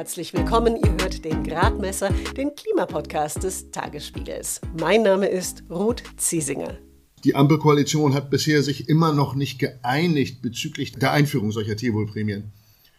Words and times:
herzlich 0.00 0.32
willkommen. 0.32 0.76
Ihr 0.82 0.92
hört 0.92 1.26
den 1.26 1.42
Gradmesser, 1.42 2.08
den 2.34 2.54
Klimapodcast 2.54 3.42
des 3.42 3.70
Tagesspiegels. 3.70 4.62
Mein 4.80 5.02
Name 5.02 5.26
ist 5.26 5.62
Ruth 5.68 6.02
Ziesinger. 6.16 6.78
Die 7.22 7.34
Ampelkoalition 7.34 8.14
hat 8.14 8.30
bisher 8.30 8.62
sich 8.62 8.88
immer 8.88 9.12
noch 9.12 9.34
nicht 9.34 9.58
geeinigt 9.58 10.40
bezüglich 10.40 10.92
der 10.92 11.12
Einführung 11.12 11.52
solcher 11.52 11.76
Tierwohlprämien. 11.76 12.50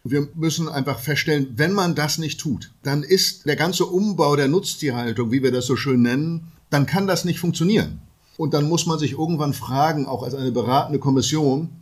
Wir 0.03 0.27
müssen 0.35 0.69
einfach 0.69 0.99
feststellen, 0.99 1.53
wenn 1.55 1.73
man 1.73 1.95
das 1.95 2.19
nicht 2.19 2.39
tut, 2.39 2.71
dann 2.83 3.01
ist 3.01 3.47
der 3.47 3.55
ganze 3.55 3.87
Umbau 3.87 4.35
der 4.35 4.47
Nutztierhaltung, 4.47 5.31
wie 5.31 5.41
wir 5.41 5.51
das 5.51 5.65
so 5.65 5.75
schön 5.75 6.03
nennen, 6.03 6.51
dann 6.69 6.85
kann 6.85 7.07
das 7.07 7.25
nicht 7.25 7.39
funktionieren. 7.39 7.99
Und 8.37 8.53
dann 8.53 8.69
muss 8.69 8.85
man 8.85 8.99
sich 8.99 9.13
irgendwann 9.13 9.55
fragen, 9.55 10.05
auch 10.05 10.21
als 10.21 10.35
eine 10.35 10.51
beratende 10.51 10.99
Kommission, 10.99 11.80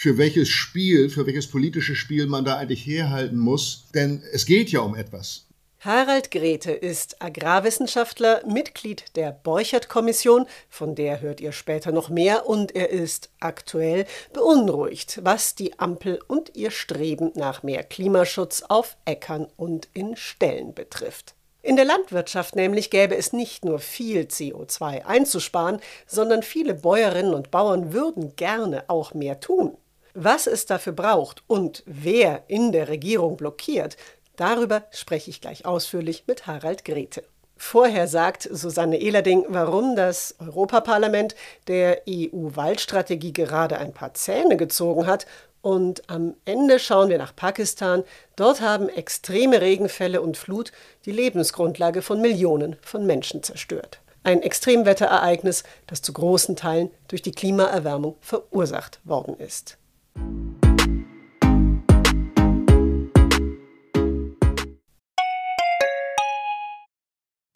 für 0.00 0.16
welches 0.16 0.48
Spiel, 0.48 1.10
für 1.10 1.26
welches 1.26 1.46
politische 1.46 1.94
Spiel 1.94 2.26
man 2.26 2.42
da 2.42 2.56
eigentlich 2.56 2.86
herhalten 2.86 3.38
muss. 3.38 3.84
Denn 3.94 4.22
es 4.32 4.46
geht 4.46 4.72
ja 4.72 4.80
um 4.80 4.94
etwas. 4.94 5.46
Harald 5.80 6.30
Grete 6.30 6.72
ist 6.72 7.20
Agrarwissenschaftler, 7.20 8.40
Mitglied 8.46 9.04
der 9.14 9.30
Borchert-Kommission, 9.30 10.46
von 10.70 10.94
der 10.94 11.20
hört 11.20 11.42
ihr 11.42 11.52
später 11.52 11.92
noch 11.92 12.08
mehr, 12.08 12.48
und 12.48 12.74
er 12.74 12.88
ist 12.88 13.28
aktuell 13.40 14.06
beunruhigt, 14.32 15.20
was 15.22 15.54
die 15.54 15.78
Ampel 15.78 16.18
und 16.26 16.56
ihr 16.56 16.70
Streben 16.70 17.32
nach 17.34 17.62
mehr 17.62 17.82
Klimaschutz 17.82 18.62
auf 18.66 18.96
Äckern 19.04 19.48
und 19.58 19.90
in 19.92 20.16
Ställen 20.16 20.72
betrifft. 20.72 21.34
In 21.60 21.76
der 21.76 21.84
Landwirtschaft 21.84 22.56
nämlich 22.56 22.88
gäbe 22.88 23.16
es 23.16 23.34
nicht 23.34 23.66
nur 23.66 23.80
viel 23.80 24.22
CO2 24.22 25.04
einzusparen, 25.04 25.78
sondern 26.06 26.42
viele 26.42 26.72
Bäuerinnen 26.72 27.34
und 27.34 27.50
Bauern 27.50 27.92
würden 27.92 28.34
gerne 28.36 28.84
auch 28.88 29.12
mehr 29.12 29.40
tun. 29.40 29.76
Was 30.14 30.46
es 30.46 30.66
dafür 30.66 30.92
braucht 30.92 31.42
und 31.46 31.82
wer 31.86 32.44
in 32.48 32.72
der 32.72 32.88
Regierung 32.88 33.36
blockiert, 33.36 33.96
Darüber 34.40 34.84
spreche 34.90 35.28
ich 35.28 35.42
gleich 35.42 35.66
ausführlich 35.66 36.24
mit 36.26 36.46
Harald 36.46 36.86
Grete. 36.86 37.24
Vorher 37.58 38.08
sagt 38.08 38.48
Susanne 38.50 38.98
Ehlerding, 38.98 39.44
warum 39.48 39.96
das 39.96 40.34
Europaparlament 40.38 41.34
der 41.66 42.04
EU-Waldstrategie 42.08 43.34
gerade 43.34 43.76
ein 43.76 43.92
paar 43.92 44.14
Zähne 44.14 44.56
gezogen 44.56 45.06
hat. 45.06 45.26
Und 45.60 46.08
am 46.08 46.36
Ende 46.46 46.78
schauen 46.78 47.10
wir 47.10 47.18
nach 47.18 47.36
Pakistan. 47.36 48.02
Dort 48.34 48.62
haben 48.62 48.88
extreme 48.88 49.60
Regenfälle 49.60 50.22
und 50.22 50.38
Flut 50.38 50.72
die 51.04 51.12
Lebensgrundlage 51.12 52.00
von 52.00 52.22
Millionen 52.22 52.76
von 52.80 53.04
Menschen 53.04 53.42
zerstört. 53.42 54.00
Ein 54.22 54.40
Extremwetterereignis, 54.40 55.64
das 55.86 56.00
zu 56.00 56.14
großen 56.14 56.56
Teilen 56.56 56.90
durch 57.08 57.20
die 57.20 57.32
Klimaerwärmung 57.32 58.16
verursacht 58.22 59.00
worden 59.04 59.38
ist. 59.38 59.76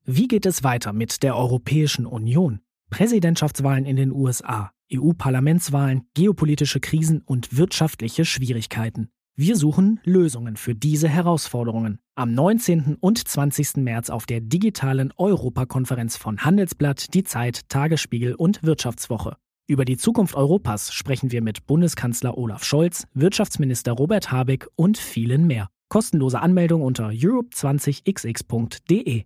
Wie 0.07 0.29
geht 0.29 0.47
es 0.47 0.62
weiter 0.62 0.92
mit 0.92 1.23
der 1.23 1.37
Europäischen 1.37 2.07
Union? 2.07 2.61
Präsidentschaftswahlen 2.91 3.85
in 3.85 3.97
den 3.97 4.12
USA, 4.12 4.70
EU-Parlamentswahlen, 4.92 6.03
geopolitische 6.15 6.79
Krisen 6.79 7.23
und 7.23 7.57
wirtschaftliche 7.57 8.25
Schwierigkeiten. 8.25 9.09
Wir 9.35 9.57
suchen 9.57 9.98
Lösungen 10.05 10.57
für 10.57 10.77
diese 10.77 11.09
Herausforderungen. 11.09 11.98
Am 12.15 12.33
19. 12.35 12.97
und 13.01 13.27
20. 13.27 13.79
März 13.79 14.09
auf 14.09 14.27
der 14.27 14.41
digitalen 14.41 15.12
Europakonferenz 15.17 16.17
von 16.17 16.39
Handelsblatt, 16.45 17.12
Die 17.15 17.25
Zeit, 17.25 17.69
Tagesspiegel 17.69 18.35
und 18.35 18.62
Wirtschaftswoche. 18.62 19.37
Über 19.67 19.87
die 19.87 19.97
Zukunft 19.97 20.34
Europas 20.34 20.93
sprechen 20.93 21.33
wir 21.33 21.41
mit 21.41 21.67
Bundeskanzler 21.67 22.37
Olaf 22.37 22.65
Scholz, 22.65 23.07
Wirtschaftsminister 23.15 23.93
Robert 23.93 24.31
Habeck 24.31 24.69
und 24.77 24.98
vielen 24.98 25.47
mehr. 25.47 25.70
Kostenlose 25.89 26.39
Anmeldung 26.39 26.83
unter 26.83 27.09
europe20xx.de. 27.09 29.25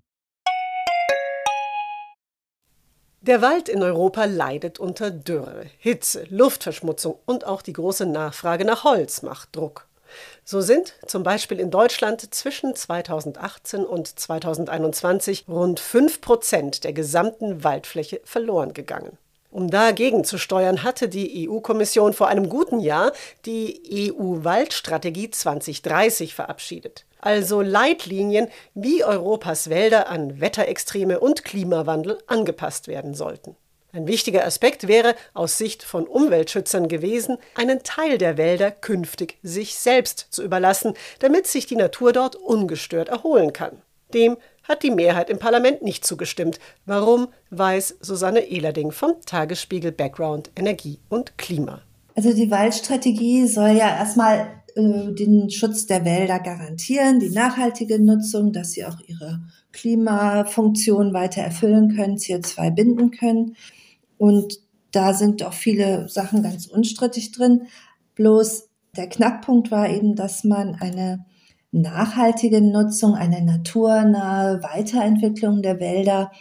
Der 3.21 3.43
Wald 3.43 3.69
in 3.69 3.82
Europa 3.82 4.26
leidet 4.26 4.78
unter 4.78 5.10
Dürre, 5.10 5.66
Hitze, 5.76 6.25
Luftverschmutzung 6.31 7.16
und 7.26 7.44
auch 7.44 7.60
die 7.60 7.72
große 7.72 8.06
Nachfrage 8.06 8.65
nach 8.65 8.84
Holz 8.84 9.22
macht 9.22 9.56
Druck. 9.56 9.88
So 10.44 10.60
sind 10.60 10.94
zum 11.05 11.25
Beispiel 11.25 11.59
in 11.59 11.72
Deutschland 11.72 12.32
zwischen 12.32 12.76
2018 12.76 13.84
und 13.84 14.06
2021 14.06 15.47
rund 15.49 15.81
5 15.81 16.20
Prozent 16.20 16.84
der 16.84 16.93
gesamten 16.93 17.65
Waldfläche 17.65 18.20
verloren 18.22 18.72
gegangen. 18.72 19.19
Um 19.58 19.69
dagegen 19.70 20.22
zu 20.22 20.38
steuern, 20.38 20.84
hatte 20.84 21.08
die 21.08 21.48
EU-Kommission 21.48 22.12
vor 22.12 22.28
einem 22.28 22.48
guten 22.48 22.78
Jahr 22.78 23.10
die 23.44 24.12
EU-Waldstrategie 24.16 25.32
2030 25.32 26.32
verabschiedet. 26.32 27.04
Also 27.20 27.60
Leitlinien, 27.60 28.46
wie 28.74 29.02
Europas 29.02 29.69
Wälder 29.69 30.10
an 30.10 30.41
Wetterextreme 30.41 31.19
und 31.19 31.44
Klimawandel 31.44 32.20
angepasst 32.28 32.86
werden 32.86 33.14
sollten. 33.14 33.56
Ein 33.92 34.06
wichtiger 34.06 34.46
Aspekt 34.46 34.86
wäre 34.86 35.16
aus 35.34 35.58
Sicht 35.58 35.82
von 35.82 36.06
Umweltschützern 36.06 36.86
gewesen, 36.86 37.36
einen 37.56 37.82
Teil 37.82 38.16
der 38.16 38.36
Wälder 38.36 38.70
künftig 38.70 39.38
sich 39.42 39.75
selbst 39.75 40.28
zu 40.30 40.44
überlassen, 40.44 40.94
damit 41.19 41.48
sich 41.48 41.66
die 41.66 41.75
Natur 41.75 42.12
dort 42.12 42.36
ungestört 42.36 43.08
erholen 43.08 43.52
kann. 43.52 43.82
Dem 44.14 44.36
hat 44.69 44.83
die 44.83 44.91
Mehrheit 44.91 45.31
im 45.31 45.39
Parlament 45.39 45.83
nicht 45.83 46.05
zugestimmt. 46.05 46.59
Warum, 46.87 47.29
weiß 47.51 47.97
Susanne 48.01 48.41
Ehlerding 48.41 48.93
vom 48.93 49.15
Tagesspiegel 49.25 49.93
Background 49.93 50.51
Energie 50.55 50.99
und 51.09 51.39
Klima. 51.39 51.81
Also 52.15 52.34
die 52.34 52.51
Waldstrategie 52.51 53.47
soll 53.47 53.71
ja 53.71 53.97
erstmal 53.97 54.49
äh, 54.75 55.12
den 55.15 55.51
Schutz 55.51 55.87
der 55.87 56.05
Wälder 56.05 56.39
garantieren, 56.41 57.21
die 57.21 57.31
nachhaltige 57.31 57.99
Nutzung, 57.99 58.53
dass 58.53 58.73
sie 58.73 58.84
auch 58.84 58.99
ihre 59.06 59.41
Klimafunktion 59.73 61.12
weiter 61.15 61.43
erfüllen 61.43 61.95
können, 61.95 62.17
CO2 62.17 62.75
binden 62.75 63.11
können. 63.11 63.56
Und 64.17 64.59
da 64.91 65.15
sind 65.15 65.43
auch 65.43 65.53
viele 65.53 66.09
Sachen 66.09 66.43
ganz 66.43 66.67
unstrittig 66.67 67.33
drin. 67.33 67.69
Bloß 68.15 68.69
der 68.97 69.09
Knackpunkt 69.09 69.71
war 69.71 69.89
eben, 69.89 70.17
dass 70.17 70.45
man 70.45 70.75
eine 70.75 71.25
nachhaltige 71.73 72.61
Nutzung, 72.61 73.15
eine 73.15 73.43
naturnahe 73.43 74.62
Weiterentwicklung 74.62 75.62
der 75.62 75.81
Wälder 75.81 76.33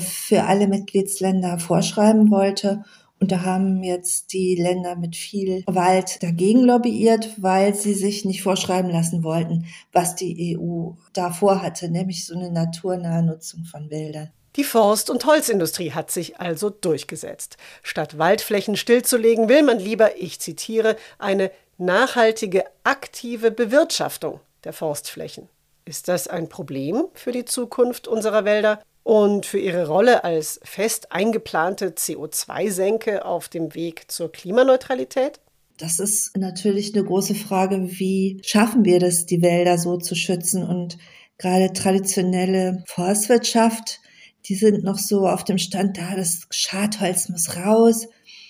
für 0.00 0.44
alle 0.44 0.68
Mitgliedsländer 0.68 1.58
vorschreiben 1.58 2.30
wollte. 2.30 2.84
Und 3.20 3.32
da 3.32 3.42
haben 3.42 3.82
jetzt 3.82 4.32
die 4.32 4.54
Länder 4.54 4.94
mit 4.94 5.16
viel 5.16 5.64
Wald 5.66 6.22
dagegen 6.22 6.62
lobbyiert, 6.62 7.30
weil 7.36 7.74
sie 7.74 7.94
sich 7.94 8.24
nicht 8.24 8.42
vorschreiben 8.42 8.90
lassen 8.90 9.24
wollten, 9.24 9.66
was 9.92 10.14
die 10.14 10.56
EU 10.56 10.90
da 11.14 11.32
vorhatte, 11.32 11.90
nämlich 11.90 12.26
so 12.26 12.36
eine 12.36 12.52
naturnahe 12.52 13.24
Nutzung 13.24 13.64
von 13.64 13.90
Wäldern. 13.90 14.30
Die 14.54 14.64
Forst- 14.64 15.10
und 15.10 15.24
Holzindustrie 15.24 15.92
hat 15.92 16.10
sich 16.10 16.40
also 16.40 16.70
durchgesetzt. 16.70 17.56
Statt 17.82 18.18
Waldflächen 18.18 18.76
stillzulegen, 18.76 19.48
will 19.48 19.62
man 19.62 19.78
lieber, 19.78 20.20
ich 20.20 20.38
zitiere, 20.38 20.96
eine 21.18 21.50
nachhaltige, 21.76 22.64
aktive 22.84 23.50
Bewirtschaftung 23.50 24.40
der 24.64 24.72
Forstflächen. 24.72 25.48
Ist 25.84 26.08
das 26.08 26.28
ein 26.28 26.48
Problem 26.48 27.04
für 27.14 27.32
die 27.32 27.44
Zukunft 27.44 28.08
unserer 28.08 28.44
Wälder 28.44 28.82
und 29.02 29.46
für 29.46 29.58
ihre 29.58 29.86
Rolle 29.86 30.22
als 30.22 30.60
fest 30.62 31.12
eingeplante 31.12 31.90
CO2-Senke 31.90 33.24
auf 33.24 33.48
dem 33.48 33.74
Weg 33.74 34.10
zur 34.10 34.30
Klimaneutralität? 34.30 35.40
Das 35.78 35.98
ist 35.98 36.36
natürlich 36.36 36.94
eine 36.94 37.04
große 37.04 37.34
Frage, 37.34 37.98
wie 37.98 38.42
schaffen 38.44 38.84
wir 38.84 38.98
das, 38.98 39.26
die 39.26 39.40
Wälder 39.40 39.78
so 39.78 39.96
zu 39.96 40.14
schützen 40.14 40.62
und 40.62 40.98
gerade 41.38 41.72
traditionelle 41.72 42.82
Forstwirtschaft, 42.86 44.00
die 44.46 44.56
sind 44.56 44.82
noch 44.82 44.98
so 44.98 45.26
auf 45.26 45.44
dem 45.44 45.58
Stand 45.58 45.96
da, 45.96 46.16
das 46.16 46.42
Schadholz 46.50 47.28
muss 47.28 47.56
raus. 47.56 48.08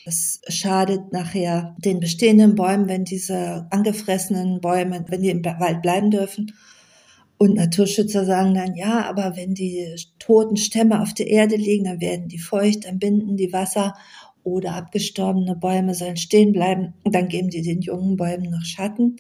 Es 0.09 0.41
schadet 0.49 1.13
nachher 1.13 1.77
den 1.79 2.01
bestehenden 2.01 2.55
Bäumen, 2.55 2.89
wenn 2.89 3.05
diese 3.05 3.67
angefressenen 3.71 4.63
Bäume, 4.63 5.05
wenn 5.09 5.21
die 5.21 5.29
im 5.29 5.45
Wald 5.45 5.83
bleiben 5.83 6.11
dürfen. 6.11 6.53
Und 7.37 7.55
Naturschützer 7.55 8.25
sagen 8.25 8.55
dann, 8.55 8.75
ja, 8.75 9.07
aber 9.07 9.37
wenn 9.37 9.55
die 9.55 9.95
toten 10.19 10.57
Stämme 10.57 11.03
auf 11.03 11.13
der 11.13 11.29
Erde 11.29 11.57
liegen, 11.57 11.85
dann 11.85 12.01
werden 12.01 12.29
die 12.29 12.39
feucht, 12.39 12.87
dann 12.87 12.99
binden 12.99 13.37
die 13.37 13.53
Wasser 13.53 13.95
oder 14.43 14.75
abgestorbene 14.75 15.55
Bäume 15.55 15.95
sollen 15.95 16.17
stehen 16.17 16.53
bleiben. 16.53 16.95
Dann 17.05 17.29
geben 17.29 17.51
die 17.51 17.63
den 17.63 17.83
jungen 17.83 18.17
Bäumen 18.17 18.51
noch 18.51 18.65
Schatten. 18.65 19.17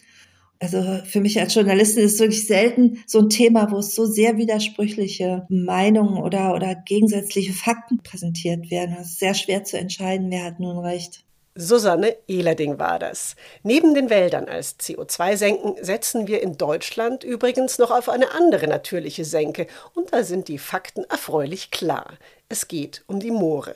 Also 0.61 0.83
für 1.05 1.21
mich 1.21 1.39
als 1.39 1.55
Journalistin 1.55 2.03
ist 2.03 2.15
es 2.15 2.21
wirklich 2.21 2.47
selten 2.47 3.03
so 3.07 3.21
ein 3.21 3.29
Thema, 3.29 3.71
wo 3.71 3.79
es 3.79 3.95
so 3.95 4.07
sehr 4.07 4.37
widersprüchliche 4.39 5.47
Meinungen 5.49 6.21
oder, 6.21 6.55
oder 6.55 6.75
gegensätzliche 6.75 7.53
Fakten 7.53 7.99
präsentiert 8.03 8.71
werden. 8.71 8.97
Es 9.01 9.11
ist 9.11 9.21
sehr 9.21 9.35
schwer 9.35 9.63
zu 9.63 9.79
entscheiden, 9.79 10.31
wer 10.31 10.45
hat 10.45 10.59
nun 10.59 10.79
recht. 10.79 11.23
Susanne 11.61 12.17
Ehlerding 12.29 12.79
war 12.79 13.01
das. 13.01 13.35
Neben 13.65 13.93
den 13.93 14.11
Wäldern 14.11 14.49
als 14.49 14.79
CO2-Senken 14.79 15.75
setzen 15.81 16.29
wir 16.29 16.41
in 16.41 16.57
Deutschland 16.57 17.25
übrigens 17.25 17.79
noch 17.79 17.91
auf 17.91 18.09
eine 18.09 18.31
andere 18.33 18.69
natürliche 18.69 19.25
Senke. 19.25 19.67
Und 19.95 20.13
da 20.13 20.23
sind 20.23 20.47
die 20.47 20.59
Fakten 20.59 21.03
erfreulich 21.05 21.73
klar. 21.73 22.17
Es 22.49 22.69
geht 22.69 23.03
um 23.09 23.19
die 23.19 23.33
Moore. 23.33 23.75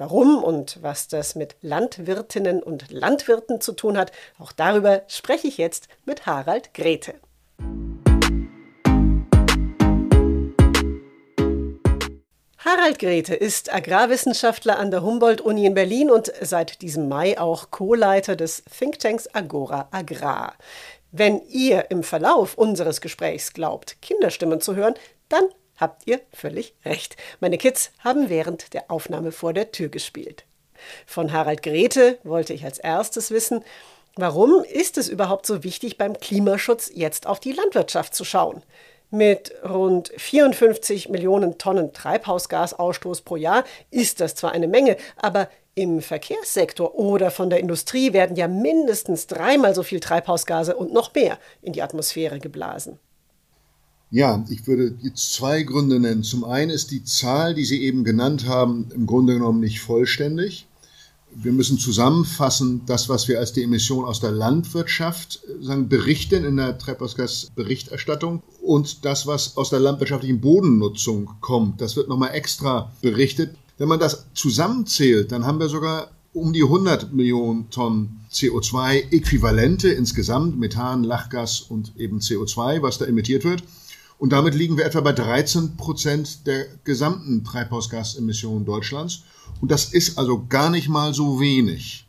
Warum 0.00 0.42
und 0.42 0.78
was 0.80 1.08
das 1.08 1.34
mit 1.34 1.56
Landwirtinnen 1.60 2.62
und 2.62 2.90
Landwirten 2.90 3.60
zu 3.60 3.72
tun 3.72 3.98
hat, 3.98 4.12
auch 4.38 4.50
darüber 4.50 5.02
spreche 5.08 5.46
ich 5.46 5.58
jetzt 5.58 5.88
mit 6.06 6.24
Harald 6.24 6.72
Grete. 6.72 7.16
Harald 12.56 12.98
Grete 12.98 13.34
ist 13.34 13.74
Agrarwissenschaftler 13.74 14.78
an 14.78 14.90
der 14.90 15.02
Humboldt-Uni 15.02 15.66
in 15.66 15.74
Berlin 15.74 16.10
und 16.10 16.32
seit 16.40 16.80
diesem 16.80 17.10
Mai 17.10 17.38
auch 17.38 17.70
Co-Leiter 17.70 18.36
des 18.36 18.62
Thinktanks 18.78 19.28
Agora 19.34 19.88
Agrar. 19.90 20.54
Wenn 21.12 21.42
ihr 21.42 21.90
im 21.90 22.04
Verlauf 22.04 22.54
unseres 22.54 23.02
Gesprächs 23.02 23.52
glaubt, 23.52 24.00
Kinderstimmen 24.00 24.62
zu 24.62 24.74
hören, 24.76 24.94
dann 25.28 25.44
habt 25.80 26.06
ihr 26.06 26.20
völlig 26.32 26.74
recht. 26.84 27.16
Meine 27.40 27.58
Kids 27.58 27.90
haben 28.00 28.28
während 28.28 28.74
der 28.74 28.90
Aufnahme 28.90 29.32
vor 29.32 29.52
der 29.52 29.72
Tür 29.72 29.88
gespielt. 29.88 30.44
Von 31.06 31.32
Harald 31.32 31.62
Grete 31.62 32.18
wollte 32.22 32.52
ich 32.52 32.64
als 32.64 32.78
erstes 32.78 33.30
wissen, 33.30 33.64
warum 34.16 34.64
ist 34.64 34.98
es 34.98 35.08
überhaupt 35.08 35.46
so 35.46 35.64
wichtig, 35.64 35.98
beim 35.98 36.14
Klimaschutz 36.14 36.90
jetzt 36.94 37.26
auf 37.26 37.40
die 37.40 37.52
Landwirtschaft 37.52 38.14
zu 38.14 38.24
schauen? 38.24 38.62
Mit 39.10 39.52
rund 39.68 40.12
54 40.16 41.08
Millionen 41.08 41.58
Tonnen 41.58 41.92
Treibhausgasausstoß 41.92 43.22
pro 43.22 43.34
Jahr 43.34 43.64
ist 43.90 44.20
das 44.20 44.36
zwar 44.36 44.52
eine 44.52 44.68
Menge, 44.68 44.96
aber 45.16 45.48
im 45.74 46.00
Verkehrssektor 46.00 46.94
oder 46.94 47.30
von 47.30 47.50
der 47.50 47.58
Industrie 47.58 48.12
werden 48.12 48.36
ja 48.36 48.46
mindestens 48.46 49.26
dreimal 49.26 49.74
so 49.74 49.82
viel 49.82 49.98
Treibhausgase 49.98 50.76
und 50.76 50.92
noch 50.92 51.14
mehr 51.14 51.38
in 51.62 51.72
die 51.72 51.82
Atmosphäre 51.82 52.38
geblasen. 52.38 53.00
Ja, 54.10 54.44
ich 54.48 54.66
würde 54.66 54.94
jetzt 55.02 55.34
zwei 55.34 55.62
Gründe 55.62 56.00
nennen. 56.00 56.24
Zum 56.24 56.44
einen 56.44 56.70
ist 56.70 56.90
die 56.90 57.04
Zahl, 57.04 57.54
die 57.54 57.64
Sie 57.64 57.82
eben 57.82 58.02
genannt 58.02 58.46
haben, 58.46 58.88
im 58.94 59.06
Grunde 59.06 59.34
genommen 59.34 59.60
nicht 59.60 59.80
vollständig 59.80 60.66
wir 61.32 61.52
müssen 61.52 61.78
zusammenfassen, 61.78 62.82
das, 62.86 63.08
was 63.08 63.28
wir 63.28 63.38
als 63.38 63.52
die 63.52 63.62
Emission 63.62 64.04
aus 64.04 64.20
der 64.20 64.32
Landwirtschaft 64.32 65.40
äh, 65.44 65.64
sagen, 65.64 65.88
berichten 65.88 66.44
in 66.44 66.56
der 66.56 66.78
Treibhausgasberichterstattung 66.78 68.42
und 68.62 69.04
das, 69.04 69.26
was 69.26 69.56
aus 69.56 69.70
der 69.70 69.80
landwirtschaftlichen 69.80 70.40
Bodennutzung 70.40 71.30
kommt. 71.40 71.80
Das 71.80 71.96
wird 71.96 72.08
nochmal 72.08 72.34
extra 72.34 72.92
berichtet. 73.00 73.56
Wenn 73.78 73.88
man 73.88 74.00
das 74.00 74.26
zusammenzählt, 74.34 75.32
dann 75.32 75.46
haben 75.46 75.60
wir 75.60 75.68
sogar 75.68 76.10
um 76.32 76.52
die 76.52 76.62
100 76.62 77.12
Millionen 77.12 77.70
Tonnen 77.70 78.24
CO2-Äquivalente 78.30 79.88
insgesamt, 79.88 80.58
Methan, 80.58 81.02
Lachgas 81.02 81.60
und 81.60 81.92
eben 81.96 82.18
CO2, 82.18 82.82
was 82.82 82.98
da 82.98 83.06
emittiert 83.06 83.44
wird. 83.44 83.64
Und 84.20 84.34
damit 84.34 84.54
liegen 84.54 84.76
wir 84.76 84.84
etwa 84.84 85.00
bei 85.00 85.14
13 85.14 85.78
Prozent 85.78 86.46
der 86.46 86.66
gesamten 86.84 87.42
Treibhausgasemissionen 87.42 88.66
Deutschlands. 88.66 89.22
Und 89.62 89.70
das 89.70 89.94
ist 89.94 90.18
also 90.18 90.44
gar 90.46 90.68
nicht 90.68 90.90
mal 90.90 91.14
so 91.14 91.40
wenig. 91.40 92.06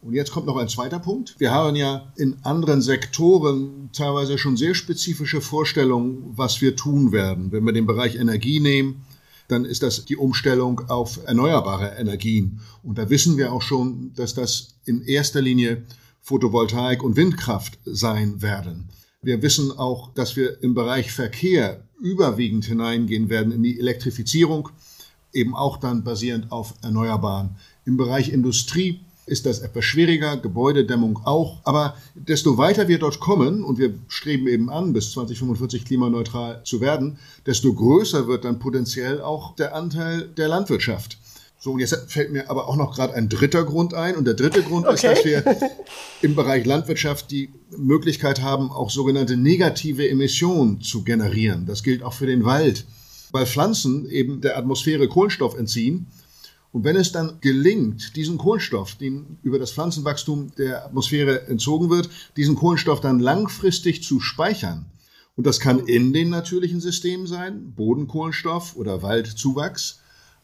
Und 0.00 0.14
jetzt 0.14 0.30
kommt 0.32 0.46
noch 0.46 0.56
ein 0.56 0.70
zweiter 0.70 0.98
Punkt. 0.98 1.34
Wir 1.36 1.50
haben 1.50 1.76
ja 1.76 2.10
in 2.16 2.38
anderen 2.44 2.80
Sektoren 2.80 3.90
teilweise 3.92 4.38
schon 4.38 4.56
sehr 4.56 4.74
spezifische 4.74 5.42
Vorstellungen, 5.42 6.22
was 6.34 6.62
wir 6.62 6.76
tun 6.76 7.12
werden. 7.12 7.52
Wenn 7.52 7.64
wir 7.64 7.74
den 7.74 7.86
Bereich 7.86 8.16
Energie 8.16 8.60
nehmen, 8.60 9.04
dann 9.48 9.66
ist 9.66 9.82
das 9.82 10.06
die 10.06 10.16
Umstellung 10.16 10.88
auf 10.88 11.20
erneuerbare 11.26 11.90
Energien. 11.98 12.60
Und 12.82 12.96
da 12.96 13.10
wissen 13.10 13.36
wir 13.36 13.52
auch 13.52 13.60
schon, 13.60 14.14
dass 14.14 14.32
das 14.32 14.76
in 14.86 15.02
erster 15.02 15.42
Linie 15.42 15.84
Photovoltaik 16.22 17.02
und 17.02 17.16
Windkraft 17.16 17.78
sein 17.84 18.40
werden. 18.40 18.88
Wir 19.22 19.42
wissen 19.42 19.70
auch, 19.78 20.14
dass 20.14 20.34
wir 20.34 20.62
im 20.62 20.72
Bereich 20.72 21.12
Verkehr 21.12 21.82
überwiegend 22.00 22.64
hineingehen 22.64 23.28
werden 23.28 23.52
in 23.52 23.62
die 23.62 23.78
Elektrifizierung 23.78 24.70
eben 25.34 25.54
auch 25.54 25.76
dann 25.76 26.04
basierend 26.04 26.50
auf 26.50 26.72
Erneuerbaren. 26.82 27.50
Im 27.84 27.98
Bereich 27.98 28.32
Industrie 28.32 29.00
ist 29.26 29.44
das 29.44 29.58
etwas 29.58 29.84
schwieriger, 29.84 30.38
Gebäudedämmung 30.38 31.20
auch. 31.24 31.58
Aber 31.64 31.96
desto 32.14 32.56
weiter 32.56 32.88
wir 32.88 32.98
dort 32.98 33.20
kommen, 33.20 33.62
und 33.62 33.78
wir 33.78 33.92
streben 34.08 34.48
eben 34.48 34.70
an, 34.70 34.94
bis 34.94 35.12
2045 35.12 35.84
klimaneutral 35.84 36.62
zu 36.64 36.80
werden, 36.80 37.18
desto 37.44 37.74
größer 37.74 38.26
wird 38.26 38.46
dann 38.46 38.58
potenziell 38.58 39.20
auch 39.20 39.54
der 39.54 39.74
Anteil 39.74 40.28
der 40.28 40.48
Landwirtschaft. 40.48 41.18
So, 41.62 41.72
und 41.72 41.78
jetzt 41.78 41.94
fällt 42.10 42.32
mir 42.32 42.50
aber 42.50 42.68
auch 42.68 42.76
noch 42.76 42.96
gerade 42.96 43.14
ein 43.14 43.28
dritter 43.28 43.64
Grund 43.64 43.94
ein. 43.94 44.16
Und 44.16 44.24
der 44.24 44.34
dritte 44.34 44.62
Grund 44.62 44.86
okay. 44.86 44.94
ist, 44.94 45.04
dass 45.04 45.24
wir 45.24 45.44
im 46.22 46.34
Bereich 46.34 46.64
Landwirtschaft 46.64 47.30
die 47.30 47.50
Möglichkeit 47.76 48.40
haben, 48.40 48.72
auch 48.72 48.90
sogenannte 48.90 49.36
negative 49.36 50.08
Emissionen 50.08 50.80
zu 50.80 51.04
generieren. 51.04 51.66
Das 51.66 51.82
gilt 51.82 52.02
auch 52.02 52.14
für 52.14 52.26
den 52.26 52.44
Wald 52.44 52.86
weil 53.32 53.46
Pflanzen 53.46 54.08
eben 54.10 54.40
der 54.40 54.58
Atmosphäre 54.58 55.08
Kohlenstoff 55.08 55.56
entziehen. 55.56 56.06
Und 56.72 56.84
wenn 56.84 56.96
es 56.96 57.10
dann 57.10 57.38
gelingt, 57.40 58.14
diesen 58.14 58.38
Kohlenstoff, 58.38 58.94
den 58.94 59.38
über 59.42 59.58
das 59.58 59.72
Pflanzenwachstum 59.72 60.52
der 60.56 60.84
Atmosphäre 60.84 61.48
entzogen 61.48 61.90
wird, 61.90 62.08
diesen 62.36 62.54
Kohlenstoff 62.54 63.00
dann 63.00 63.18
langfristig 63.18 64.04
zu 64.04 64.20
speichern, 64.20 64.86
und 65.36 65.46
das 65.46 65.58
kann 65.58 65.80
in 65.80 66.12
den 66.12 66.28
natürlichen 66.28 66.80
Systemen 66.80 67.26
sein, 67.26 67.72
Bodenkohlenstoff 67.74 68.76
oder 68.76 69.02
Waldzuwachs, 69.02 69.99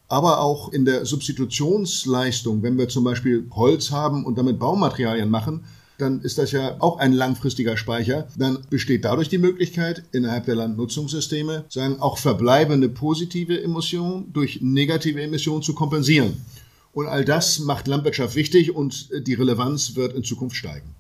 aber 0.09 0.41
auch 0.41 0.73
in 0.73 0.85
der 0.85 1.05
Substitutionsleistung, 1.05 2.63
wenn 2.63 2.79
wir 2.79 2.89
zum 2.89 3.05
Beispiel 3.05 3.47
Holz 3.51 3.91
haben 3.91 4.25
und 4.25 4.39
damit 4.39 4.59
Baumaterialien 4.59 5.29
machen, 5.29 5.65
dann 5.99 6.21
ist 6.21 6.39
das 6.39 6.53
ja 6.53 6.77
auch 6.81 6.99
ein 6.99 7.13
langfristiger 7.13 7.77
Speicher. 7.77 8.29
Dann 8.37 8.59
besteht 8.69 9.05
dadurch 9.05 9.29
die 9.29 9.39
Möglichkeit, 9.39 10.03
innerhalb 10.13 10.45
der 10.45 10.57
Landnutzungssysteme 10.57 11.65
sagen, 11.69 12.01
auch 12.01 12.19
verbleibende 12.19 12.89
positive 12.89 13.63
Emissionen 13.63 14.33
durch 14.33 14.61
negative 14.61 15.23
Emissionen 15.23 15.63
zu 15.63 15.75
kompensieren. 15.75 16.45
Und 16.93 17.07
all 17.07 17.25
das 17.25 17.59
macht 17.59 17.89
Landwirtschaft 17.89 18.37
wichtig 18.37 18.75
und 18.75 19.11
die 19.27 19.35
Relevanz 19.35 19.97
wird 19.97 20.15
in 20.15 20.25
Zukunft 20.25 20.57
steigen. 20.57 20.95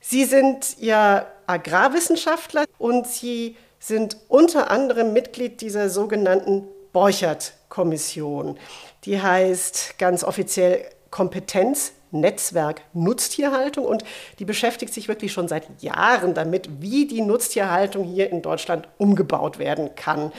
Sie 0.00 0.24
sind 0.24 0.76
ja 0.80 1.26
Agrarwissenschaftler 1.46 2.64
und 2.78 3.06
Sie 3.06 3.56
sind 3.78 4.16
unter 4.28 4.70
anderem 4.70 5.12
Mitglied 5.12 5.60
dieser 5.60 5.90
sogenannten 5.90 6.64
Borchert-Kommission. 6.94 8.58
Die 9.04 9.20
heißt 9.20 9.98
ganz 9.98 10.24
offiziell 10.24 10.86
Kompetenz 11.10 11.92
Netzwerk 12.10 12.82
Nutztierhaltung 12.94 13.84
und 13.84 14.04
die 14.38 14.44
beschäftigt 14.44 14.94
sich 14.94 15.08
wirklich 15.08 15.32
schon 15.32 15.48
seit 15.48 15.82
Jahren 15.82 16.32
damit, 16.32 16.80
wie 16.80 17.06
die 17.06 17.20
Nutztierhaltung 17.20 18.04
hier 18.04 18.30
in 18.30 18.40
Deutschland 18.40 18.88
umgebaut 18.96 19.58
werden 19.58 19.94
kann. 19.96 20.32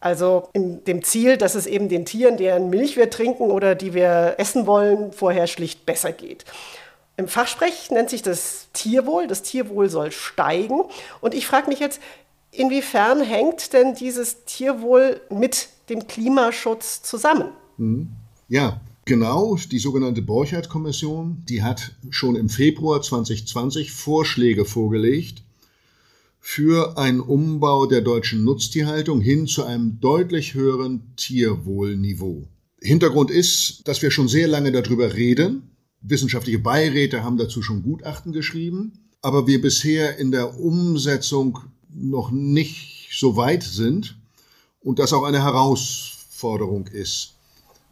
Also 0.00 0.48
in 0.52 0.82
dem 0.84 1.04
Ziel, 1.04 1.36
dass 1.36 1.54
es 1.54 1.66
eben 1.66 1.88
den 1.88 2.04
Tieren, 2.04 2.36
deren 2.36 2.70
Milch 2.70 2.96
wir 2.96 3.08
trinken 3.08 3.50
oder 3.50 3.76
die 3.76 3.94
wir 3.94 4.34
essen 4.38 4.66
wollen, 4.66 5.12
vorher 5.12 5.46
schlicht 5.46 5.86
besser 5.86 6.10
geht. 6.10 6.44
Im 7.16 7.28
Fachsprech 7.28 7.90
nennt 7.90 8.10
sich 8.10 8.22
das 8.22 8.68
Tierwohl. 8.72 9.28
Das 9.28 9.42
Tierwohl 9.42 9.88
soll 9.88 10.10
steigen. 10.10 10.82
Und 11.20 11.34
ich 11.34 11.46
frage 11.46 11.68
mich 11.68 11.78
jetzt, 11.78 12.00
inwiefern 12.50 13.22
hängt 13.22 13.72
denn 13.74 13.94
dieses 13.94 14.44
Tierwohl 14.44 15.20
mit 15.28 15.68
dem 15.92 16.06
Klimaschutz 16.06 17.02
zusammen? 17.02 17.50
Mhm. 17.76 18.08
Ja, 18.48 18.80
Genau, 19.04 19.56
die 19.56 19.80
sogenannte 19.80 20.22
Borchardt-Kommission, 20.22 21.42
die 21.48 21.64
hat 21.64 21.96
schon 22.10 22.36
im 22.36 22.48
Februar 22.48 23.02
2020 23.02 23.90
Vorschläge 23.90 24.64
vorgelegt 24.64 25.42
für 26.38 26.96
einen 26.98 27.20
Umbau 27.20 27.86
der 27.86 28.00
deutschen 28.00 28.44
Nutztierhaltung 28.44 29.20
hin 29.20 29.48
zu 29.48 29.64
einem 29.64 29.98
deutlich 30.00 30.54
höheren 30.54 31.14
Tierwohlniveau. 31.16 32.46
Hintergrund 32.80 33.32
ist, 33.32 33.86
dass 33.88 34.02
wir 34.02 34.12
schon 34.12 34.28
sehr 34.28 34.46
lange 34.46 34.70
darüber 34.70 35.14
reden. 35.14 35.70
Wissenschaftliche 36.00 36.60
Beiräte 36.60 37.24
haben 37.24 37.38
dazu 37.38 37.60
schon 37.60 37.82
Gutachten 37.82 38.32
geschrieben, 38.32 38.92
aber 39.20 39.48
wir 39.48 39.60
bisher 39.60 40.18
in 40.18 40.30
der 40.30 40.60
Umsetzung 40.60 41.58
noch 41.92 42.30
nicht 42.30 43.08
so 43.12 43.36
weit 43.36 43.64
sind 43.64 44.16
und 44.84 44.98
das 44.98 45.12
auch 45.12 45.24
eine 45.24 45.42
Herausforderung 45.42 46.86
ist 46.88 47.34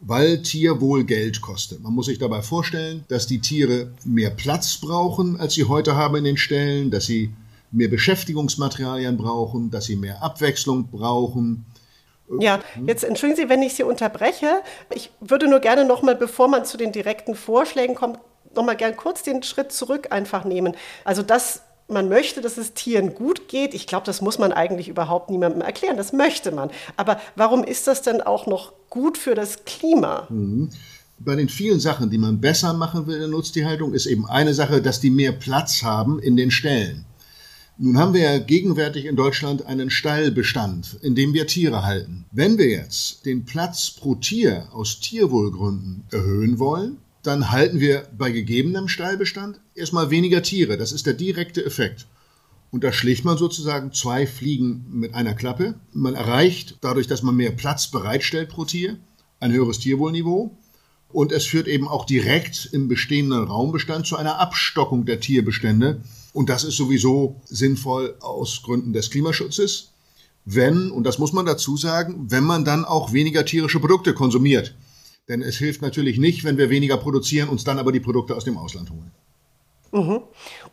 weil 0.01 0.41
Tierwohl 0.41 1.03
Geld 1.03 1.41
kostet. 1.41 1.81
Man 1.81 1.93
muss 1.93 2.07
sich 2.07 2.17
dabei 2.17 2.41
vorstellen, 2.41 3.05
dass 3.07 3.27
die 3.27 3.39
Tiere 3.39 3.91
mehr 4.03 4.31
Platz 4.31 4.77
brauchen, 4.77 5.39
als 5.39 5.53
sie 5.53 5.65
heute 5.65 5.95
haben 5.95 6.15
in 6.17 6.23
den 6.23 6.37
Ställen, 6.37 6.89
dass 6.89 7.05
sie 7.05 7.31
mehr 7.71 7.87
Beschäftigungsmaterialien 7.87 9.15
brauchen, 9.15 9.69
dass 9.69 9.85
sie 9.85 9.95
mehr 9.95 10.21
Abwechslung 10.21 10.87
brauchen. 10.87 11.65
Ja, 12.39 12.59
jetzt 12.85 13.03
entschuldigen 13.03 13.41
Sie, 13.41 13.49
wenn 13.49 13.61
ich 13.61 13.73
Sie 13.73 13.83
unterbreche. 13.83 14.61
Ich 14.89 15.11
würde 15.19 15.49
nur 15.49 15.59
gerne 15.59 15.85
noch 15.85 16.01
mal, 16.01 16.15
bevor 16.15 16.47
man 16.47 16.65
zu 16.65 16.77
den 16.77 16.91
direkten 16.91 17.35
Vorschlägen 17.35 17.93
kommt, 17.93 18.19
noch 18.55 18.63
mal 18.63 18.75
gern 18.75 18.95
kurz 18.95 19.21
den 19.21 19.43
Schritt 19.43 19.71
zurück 19.71 20.07
einfach 20.11 20.45
nehmen. 20.45 20.75
Also 21.03 21.23
das 21.23 21.61
man 21.91 22.09
möchte, 22.09 22.41
dass 22.41 22.57
es 22.57 22.73
Tieren 22.73 23.13
gut 23.13 23.47
geht. 23.47 23.73
Ich 23.73 23.87
glaube, 23.87 24.05
das 24.05 24.21
muss 24.21 24.39
man 24.39 24.51
eigentlich 24.51 24.87
überhaupt 24.87 25.29
niemandem 25.29 25.61
erklären. 25.61 25.97
Das 25.97 26.13
möchte 26.13 26.51
man. 26.51 26.71
Aber 26.97 27.19
warum 27.35 27.63
ist 27.63 27.87
das 27.87 28.01
denn 28.01 28.21
auch 28.21 28.47
noch 28.47 28.73
gut 28.89 29.17
für 29.17 29.35
das 29.35 29.65
Klima? 29.65 30.27
Mhm. 30.29 30.69
Bei 31.19 31.35
den 31.35 31.49
vielen 31.49 31.79
Sachen, 31.79 32.09
die 32.09 32.17
man 32.17 32.41
besser 32.41 32.73
machen 32.73 33.05
will 33.05 33.15
in 33.15 33.21
der 33.21 33.29
Nutztierhaltung, 33.29 33.93
ist 33.93 34.07
eben 34.07 34.25
eine 34.25 34.55
Sache, 34.55 34.81
dass 34.81 34.99
die 34.99 35.11
mehr 35.11 35.31
Platz 35.31 35.83
haben 35.83 36.19
in 36.19 36.35
den 36.35 36.49
Ställen. 36.49 37.05
Nun 37.77 37.97
haben 37.97 38.13
wir 38.13 38.21
ja 38.21 38.37
gegenwärtig 38.37 39.05
in 39.05 39.15
Deutschland 39.15 39.65
einen 39.65 39.89
Stallbestand, 39.89 40.97
in 41.01 41.15
dem 41.15 41.33
wir 41.33 41.47
Tiere 41.47 41.83
halten. 41.83 42.25
Wenn 42.31 42.57
wir 42.57 42.67
jetzt 42.67 43.25
den 43.25 43.45
Platz 43.45 43.91
pro 43.91 44.15
Tier 44.15 44.67
aus 44.71 44.99
Tierwohlgründen 44.99 46.03
erhöhen 46.11 46.59
wollen, 46.59 46.97
dann 47.23 47.51
halten 47.51 47.79
wir 47.79 48.07
bei 48.17 48.31
gegebenem 48.31 48.87
Stallbestand 48.87 49.59
erstmal 49.75 50.09
weniger 50.09 50.41
Tiere. 50.41 50.77
Das 50.77 50.91
ist 50.91 51.05
der 51.05 51.13
direkte 51.13 51.63
Effekt. 51.63 52.07
Und 52.71 52.83
da 52.83 52.93
schlägt 52.93 53.25
man 53.25 53.37
sozusagen 53.37 53.91
zwei 53.91 54.25
Fliegen 54.25 54.85
mit 54.89 55.13
einer 55.13 55.33
Klappe. 55.33 55.75
Man 55.93 56.15
erreicht 56.15 56.77
dadurch, 56.81 57.07
dass 57.07 57.21
man 57.21 57.35
mehr 57.35 57.51
Platz 57.51 57.91
bereitstellt 57.91 58.49
pro 58.49 58.65
Tier, 58.65 58.97
ein 59.39 59.51
höheres 59.51 59.79
Tierwohlniveau. 59.79 60.57
Und 61.09 61.33
es 61.33 61.45
führt 61.45 61.67
eben 61.67 61.89
auch 61.89 62.05
direkt 62.05 62.69
im 62.71 62.87
bestehenden 62.87 63.43
Raumbestand 63.43 64.07
zu 64.07 64.15
einer 64.15 64.39
Abstockung 64.39 65.05
der 65.05 65.19
Tierbestände. 65.19 66.01
Und 66.31 66.49
das 66.49 66.63
ist 66.63 66.77
sowieso 66.77 67.41
sinnvoll 67.45 68.15
aus 68.21 68.61
Gründen 68.63 68.93
des 68.93 69.09
Klimaschutzes. 69.11 69.89
Wenn, 70.45 70.89
und 70.89 71.03
das 71.03 71.19
muss 71.19 71.33
man 71.33 71.45
dazu 71.45 71.75
sagen, 71.75 72.27
wenn 72.29 72.45
man 72.45 72.63
dann 72.63 72.85
auch 72.85 73.11
weniger 73.11 73.45
tierische 73.45 73.81
Produkte 73.81 74.13
konsumiert. 74.13 74.73
Denn 75.31 75.41
es 75.41 75.55
hilft 75.55 75.81
natürlich 75.81 76.17
nicht, 76.17 76.43
wenn 76.43 76.57
wir 76.57 76.69
weniger 76.69 76.97
produzieren, 76.97 77.47
uns 77.47 77.63
dann 77.63 77.79
aber 77.79 77.93
die 77.93 78.01
Produkte 78.01 78.35
aus 78.35 78.43
dem 78.43 78.57
Ausland 78.57 78.89
holen. 78.89 79.11
Mhm. 79.93 80.21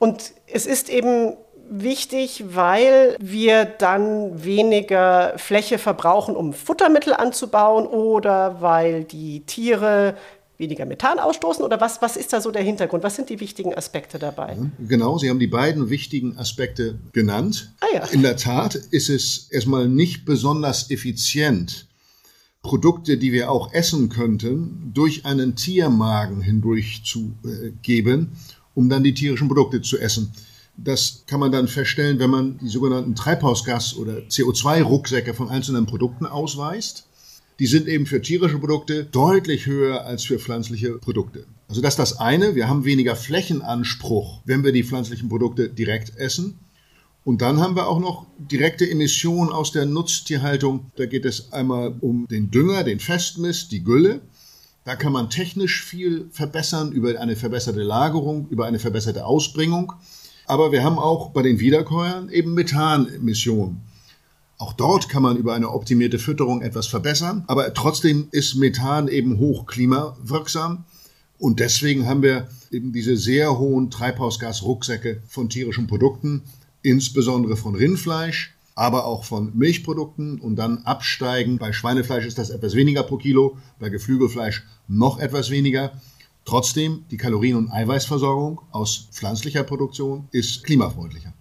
Und 0.00 0.33
es 0.49 0.67
ist 0.67 0.88
eben 0.88 1.35
wichtig, 1.71 2.43
weil 2.49 3.17
wir 3.21 3.65
dann 3.67 4.45
weniger 4.45 5.35
Fläche 5.37 5.79
verbrauchen, 5.79 6.35
um 6.35 6.53
Futtermittel 6.53 7.12
anzubauen 7.12 7.87
oder 7.87 8.61
weil 8.61 9.05
die 9.05 9.41
Tiere 9.41 10.17
weniger 10.57 10.87
Methan 10.87 11.21
ausstoßen 11.21 11.65
oder 11.65 11.81
was, 11.81 12.03
was 12.03 12.17
ist 12.17 12.33
da 12.33 12.41
so 12.41 12.50
der 12.50 12.62
Hintergrund? 12.62 13.05
Was 13.05 13.15
sind 13.15 13.31
die 13.31 13.38
wichtigen 13.38 13.75
Aspekte 13.75 14.19
dabei? 14.19 14.57
Genau, 14.81 15.19
Sie 15.19 15.31
haben 15.31 15.38
die 15.38 15.47
beiden 15.47 15.88
wichtigen 15.88 16.37
Aspekte 16.37 16.99
genannt. 17.12 17.73
Ah 17.81 17.87
ja. 17.95 18.05
In 18.07 18.23
der 18.23 18.37
Tat 18.37 18.75
ist 18.75 19.09
es 19.09 19.49
erstmal 19.53 19.87
nicht 19.87 20.25
besonders 20.25 20.91
effizient, 20.91 21.87
Produkte, 22.62 23.17
die 23.17 23.33
wir 23.33 23.50
auch 23.50 23.73
essen 23.73 24.09
könnten, 24.09 24.91
durch 24.93 25.25
einen 25.25 25.57
Tiermagen 25.57 26.41
hindurch 26.41 27.03
zu 27.05 27.37
äh, 27.45 27.71
geben, 27.83 28.33
um 28.75 28.88
dann 28.88 29.05
die 29.05 29.15
tierischen 29.15 29.49
Produkte 29.49 29.81
zu 29.81 29.99
essen. 29.99 30.33
Das 30.77 31.25
kann 31.27 31.41
man 31.41 31.50
dann 31.50 31.67
feststellen, 31.67 32.19
wenn 32.19 32.31
man 32.31 32.59
die 32.59 32.69
sogenannten 32.69 33.15
Treibhausgas- 33.15 33.97
oder 33.97 34.19
CO2-Rucksäcke 34.29 35.35
von 35.35 35.49
einzelnen 35.49 35.87
Produkten 35.87 36.27
ausweist. 36.27 37.07
Die 37.59 37.67
sind 37.67 37.88
eben 37.88 38.07
für 38.07 38.23
tierische 38.23 38.59
Produkte 38.59 39.05
deutlich 39.05 39.67
höher 39.67 40.05
als 40.05 40.25
für 40.25 40.38
pflanzliche 40.38 40.93
Produkte. 40.93 41.47
Also 41.67 41.81
das 41.81 41.95
ist 41.95 41.99
das 41.99 42.21
eine. 42.21 42.55
Wir 42.55 42.69
haben 42.69 42.85
weniger 42.85 43.17
Flächenanspruch, 43.17 44.41
wenn 44.45 44.62
wir 44.62 44.73
die 44.73 44.85
pflanzlichen 44.85 45.29
Produkte 45.29 45.69
direkt 45.69 46.17
essen. 46.17 46.59
Und 47.29 47.43
dann 47.43 47.61
haben 47.61 47.77
wir 47.77 47.89
auch 47.89 48.01
noch 48.01 48.25
direkte 48.39 48.91
Emissionen 48.91 49.53
aus 49.53 49.71
der 49.71 49.85
Nutztierhaltung. 49.85 50.87
Da 50.97 51.05
geht 51.05 51.27
es 51.27 51.53
einmal 51.53 51.95
um 52.01 52.27
den 52.27 52.51
Dünger, 52.51 52.85
den 52.85 53.01
Festmist, 53.01 53.71
die 53.71 53.85
Gülle. 53.85 54.23
Da 54.87 54.97
kann 54.97 55.13
man 55.13 55.29
technisch 55.29 55.85
viel 55.85 56.31
verbessern 56.33 56.91
über 56.91 57.21
eine 57.21 57.37
verbesserte 57.37 57.83
Lagerung, 57.83 58.49
über 58.49 58.65
eine 58.65 58.79
verbesserte 58.79 59.27
Ausbringung. 59.27 59.93
Aber 60.47 60.73
wir 60.73 60.83
haben 60.83 60.99
auch 60.99 61.29
bei 61.33 61.43
den 61.43 61.61
Wiederkäuern 61.61 62.31
eben 62.31 62.55
Methanemissionen. 62.55 63.83
Auch 64.57 64.73
dort 64.73 65.11
kann 65.11 65.23
man 65.23 65.37
über 65.37 65.53
eine 65.53 65.69
optimierte 65.69 66.19
Fütterung 66.19 66.63
etwas 66.63 66.87
verbessern, 66.87 67.45
aber 67.47 67.75
trotzdem 67.75 68.29
ist 68.31 68.55
Methan 68.55 69.07
eben 69.07 69.39
hoch 69.39 69.67
klimawirksam. 69.67 70.87
Und 71.39 71.61
deswegen 71.61 72.07
haben 72.07 72.23
wir 72.23 72.49
eben 72.71 72.95
diese 72.95 73.19
sehr 73.19 73.59
hohen 73.59 73.91
Treibhausgasrucksäcke 73.91 75.23
von 75.29 75.51
tierischen 75.51 75.87
Produkten, 75.87 76.43
insbesondere 76.83 77.57
von 77.57 77.75
Rindfleisch, 77.75 78.55
aber 78.75 79.07
auch 79.07 79.25
von 79.25 79.57
Milchprodukten 79.57 80.41
und 80.41 80.57
dann 80.57 80.79
absteigen. 80.85 81.59
Bei 81.59 81.73
Schweinefleisch 81.73 82.25
ist 82.25 82.39
das 82.39 82.51
etwas 82.51 82.75
weniger 82.75 83.03
pro 83.03 83.17
Kilo, 83.17 83.57
bei 83.81 83.89
Geflügelfleisch 83.89 84.65
noch 84.87 85.19
etwas 85.19 85.51
weniger. 85.51 85.93
Trotzdem, 86.45 87.05
die 87.11 87.17
Kalorien- 87.17 87.57
und 87.57 87.71
Eiweißversorgung 87.71 88.61
aus 88.71 89.09
pflanzlicher 89.13 89.65
Produktion 89.65 90.29
ist 90.31 90.65
klimafreundlicher. 90.65 91.33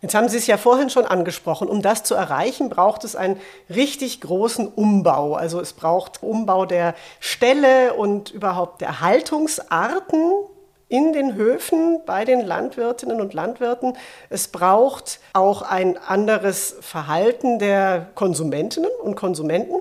Jetzt 0.00 0.14
haben 0.14 0.28
Sie 0.28 0.36
es 0.36 0.46
ja 0.46 0.56
vorhin 0.56 0.90
schon 0.90 1.04
angesprochen. 1.04 1.68
Um 1.68 1.82
das 1.82 2.04
zu 2.04 2.14
erreichen, 2.14 2.68
braucht 2.68 3.04
es 3.04 3.16
einen 3.16 3.36
richtig 3.68 4.20
großen 4.20 4.68
Umbau. 4.68 5.34
Also 5.34 5.60
es 5.60 5.72
braucht 5.72 6.22
Umbau 6.22 6.66
der 6.66 6.94
Ställe 7.18 7.94
und 7.94 8.30
überhaupt 8.30 8.80
der 8.80 9.00
Haltungsarten 9.00 10.20
in 10.88 11.12
den 11.12 11.34
Höfen 11.34 12.00
bei 12.06 12.24
den 12.24 12.40
Landwirtinnen 12.40 13.20
und 13.20 13.34
Landwirten. 13.34 13.96
Es 14.30 14.48
braucht 14.48 15.20
auch 15.34 15.62
ein 15.62 15.98
anderes 15.98 16.76
Verhalten 16.80 17.58
der 17.58 18.08
Konsumentinnen 18.14 18.90
und 19.02 19.14
Konsumenten. 19.14 19.76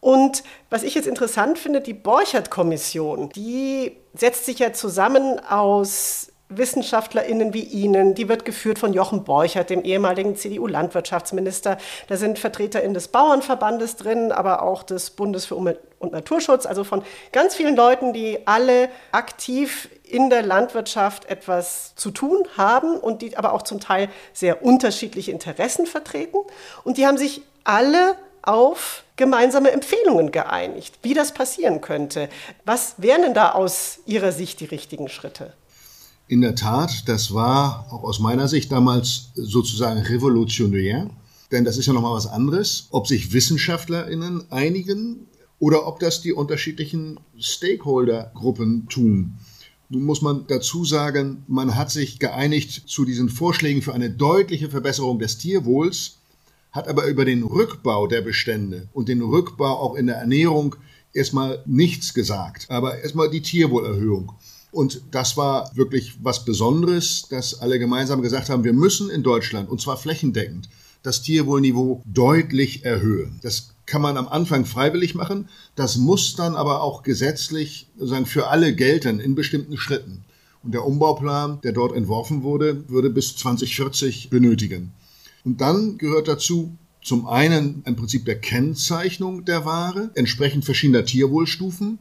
Und 0.00 0.44
was 0.70 0.84
ich 0.84 0.94
jetzt 0.94 1.08
interessant 1.08 1.58
finde, 1.58 1.80
die 1.80 1.94
Borchert-Kommission, 1.94 3.30
die 3.30 3.96
setzt 4.14 4.46
sich 4.46 4.58
ja 4.60 4.72
zusammen 4.72 5.40
aus 5.40 6.27
WissenschaftlerInnen 6.48 7.52
wie 7.54 7.62
Ihnen. 7.62 8.14
Die 8.14 8.28
wird 8.28 8.44
geführt 8.44 8.78
von 8.78 8.92
Jochen 8.92 9.24
Borchert, 9.24 9.70
dem 9.70 9.82
ehemaligen 9.82 10.36
CDU-Landwirtschaftsminister. 10.36 11.78
Da 12.08 12.16
sind 12.16 12.38
VertreterInnen 12.38 12.94
des 12.94 13.08
Bauernverbandes 13.08 13.96
drin, 13.96 14.32
aber 14.32 14.62
auch 14.62 14.82
des 14.82 15.10
Bundes 15.10 15.46
für 15.46 15.56
Umwelt 15.56 15.80
und 15.98 16.12
Naturschutz, 16.12 16.64
also 16.64 16.84
von 16.84 17.02
ganz 17.32 17.56
vielen 17.56 17.74
Leuten, 17.74 18.12
die 18.12 18.46
alle 18.46 18.88
aktiv 19.10 19.88
in 20.04 20.30
der 20.30 20.42
Landwirtschaft 20.42 21.24
etwas 21.26 21.94
zu 21.96 22.10
tun 22.10 22.46
haben 22.56 22.96
und 22.96 23.20
die 23.20 23.36
aber 23.36 23.52
auch 23.52 23.62
zum 23.62 23.80
Teil 23.80 24.08
sehr 24.32 24.62
unterschiedliche 24.62 25.32
Interessen 25.32 25.86
vertreten. 25.86 26.38
Und 26.84 26.98
die 26.98 27.06
haben 27.06 27.18
sich 27.18 27.42
alle 27.64 28.16
auf 28.42 29.04
gemeinsame 29.16 29.72
Empfehlungen 29.72 30.32
geeinigt, 30.32 30.98
wie 31.02 31.12
das 31.12 31.32
passieren 31.32 31.80
könnte. 31.80 32.28
Was 32.64 32.94
wären 32.98 33.22
denn 33.22 33.34
da 33.34 33.52
aus 33.52 33.98
Ihrer 34.06 34.32
Sicht 34.32 34.60
die 34.60 34.66
richtigen 34.66 35.08
Schritte? 35.08 35.52
In 36.30 36.42
der 36.42 36.54
Tat, 36.54 37.08
das 37.08 37.32
war 37.32 37.86
auch 37.90 38.04
aus 38.04 38.18
meiner 38.18 38.48
Sicht 38.48 38.70
damals 38.70 39.30
sozusagen 39.34 40.00
revolutionär, 40.00 41.08
denn 41.50 41.64
das 41.64 41.78
ist 41.78 41.86
ja 41.86 41.94
nochmal 41.94 42.14
was 42.14 42.26
anderes, 42.26 42.88
ob 42.90 43.06
sich 43.06 43.32
WissenschaftlerInnen 43.32 44.52
einigen 44.52 45.26
oder 45.58 45.86
ob 45.86 46.00
das 46.00 46.20
die 46.20 46.34
unterschiedlichen 46.34 47.18
Stakeholder-Gruppen 47.38 48.88
tun. 48.90 49.38
Nun 49.88 50.02
muss 50.04 50.20
man 50.20 50.44
dazu 50.48 50.84
sagen, 50.84 51.44
man 51.48 51.76
hat 51.76 51.90
sich 51.90 52.18
geeinigt 52.18 52.82
zu 52.86 53.06
diesen 53.06 53.30
Vorschlägen 53.30 53.80
für 53.80 53.94
eine 53.94 54.10
deutliche 54.10 54.68
Verbesserung 54.68 55.18
des 55.18 55.38
Tierwohls, 55.38 56.18
hat 56.72 56.88
aber 56.88 57.06
über 57.06 57.24
den 57.24 57.42
Rückbau 57.42 58.06
der 58.06 58.20
Bestände 58.20 58.90
und 58.92 59.08
den 59.08 59.22
Rückbau 59.22 59.78
auch 59.78 59.94
in 59.94 60.08
der 60.08 60.16
Ernährung 60.16 60.76
erstmal 61.14 61.62
nichts 61.64 62.12
gesagt, 62.12 62.66
aber 62.68 62.98
erstmal 62.98 63.30
die 63.30 63.40
Tierwohlerhöhung. 63.40 64.32
Und 64.78 65.00
das 65.10 65.36
war 65.36 65.72
wirklich 65.74 66.14
was 66.22 66.44
Besonderes, 66.44 67.26
dass 67.28 67.60
alle 67.60 67.80
gemeinsam 67.80 68.22
gesagt 68.22 68.48
haben, 68.48 68.62
wir 68.62 68.72
müssen 68.72 69.10
in 69.10 69.24
Deutschland, 69.24 69.68
und 69.68 69.80
zwar 69.80 69.96
flächendeckend, 69.96 70.68
das 71.02 71.20
Tierwohlniveau 71.20 72.00
deutlich 72.06 72.84
erhöhen. 72.84 73.40
Das 73.42 73.74
kann 73.86 74.02
man 74.02 74.16
am 74.16 74.28
Anfang 74.28 74.66
freiwillig 74.66 75.16
machen, 75.16 75.48
das 75.74 75.96
muss 75.96 76.36
dann 76.36 76.54
aber 76.54 76.80
auch 76.80 77.02
gesetzlich 77.02 77.88
sagen, 77.98 78.24
für 78.24 78.50
alle 78.50 78.72
gelten 78.72 79.18
in 79.18 79.34
bestimmten 79.34 79.76
Schritten. 79.76 80.22
Und 80.62 80.74
der 80.74 80.86
Umbauplan, 80.86 81.60
der 81.62 81.72
dort 81.72 81.96
entworfen 81.96 82.44
wurde, 82.44 82.88
würde 82.88 83.10
bis 83.10 83.34
2040 83.34 84.30
benötigen. 84.30 84.92
Und 85.42 85.60
dann 85.60 85.98
gehört 85.98 86.28
dazu 86.28 86.76
zum 87.02 87.26
einen 87.26 87.82
ein 87.84 87.96
Prinzip 87.96 88.26
der 88.26 88.38
Kennzeichnung 88.38 89.44
der 89.44 89.64
Ware, 89.64 90.12
entsprechend 90.14 90.64
verschiedener 90.64 91.04
Tierwohlstufen 91.04 91.98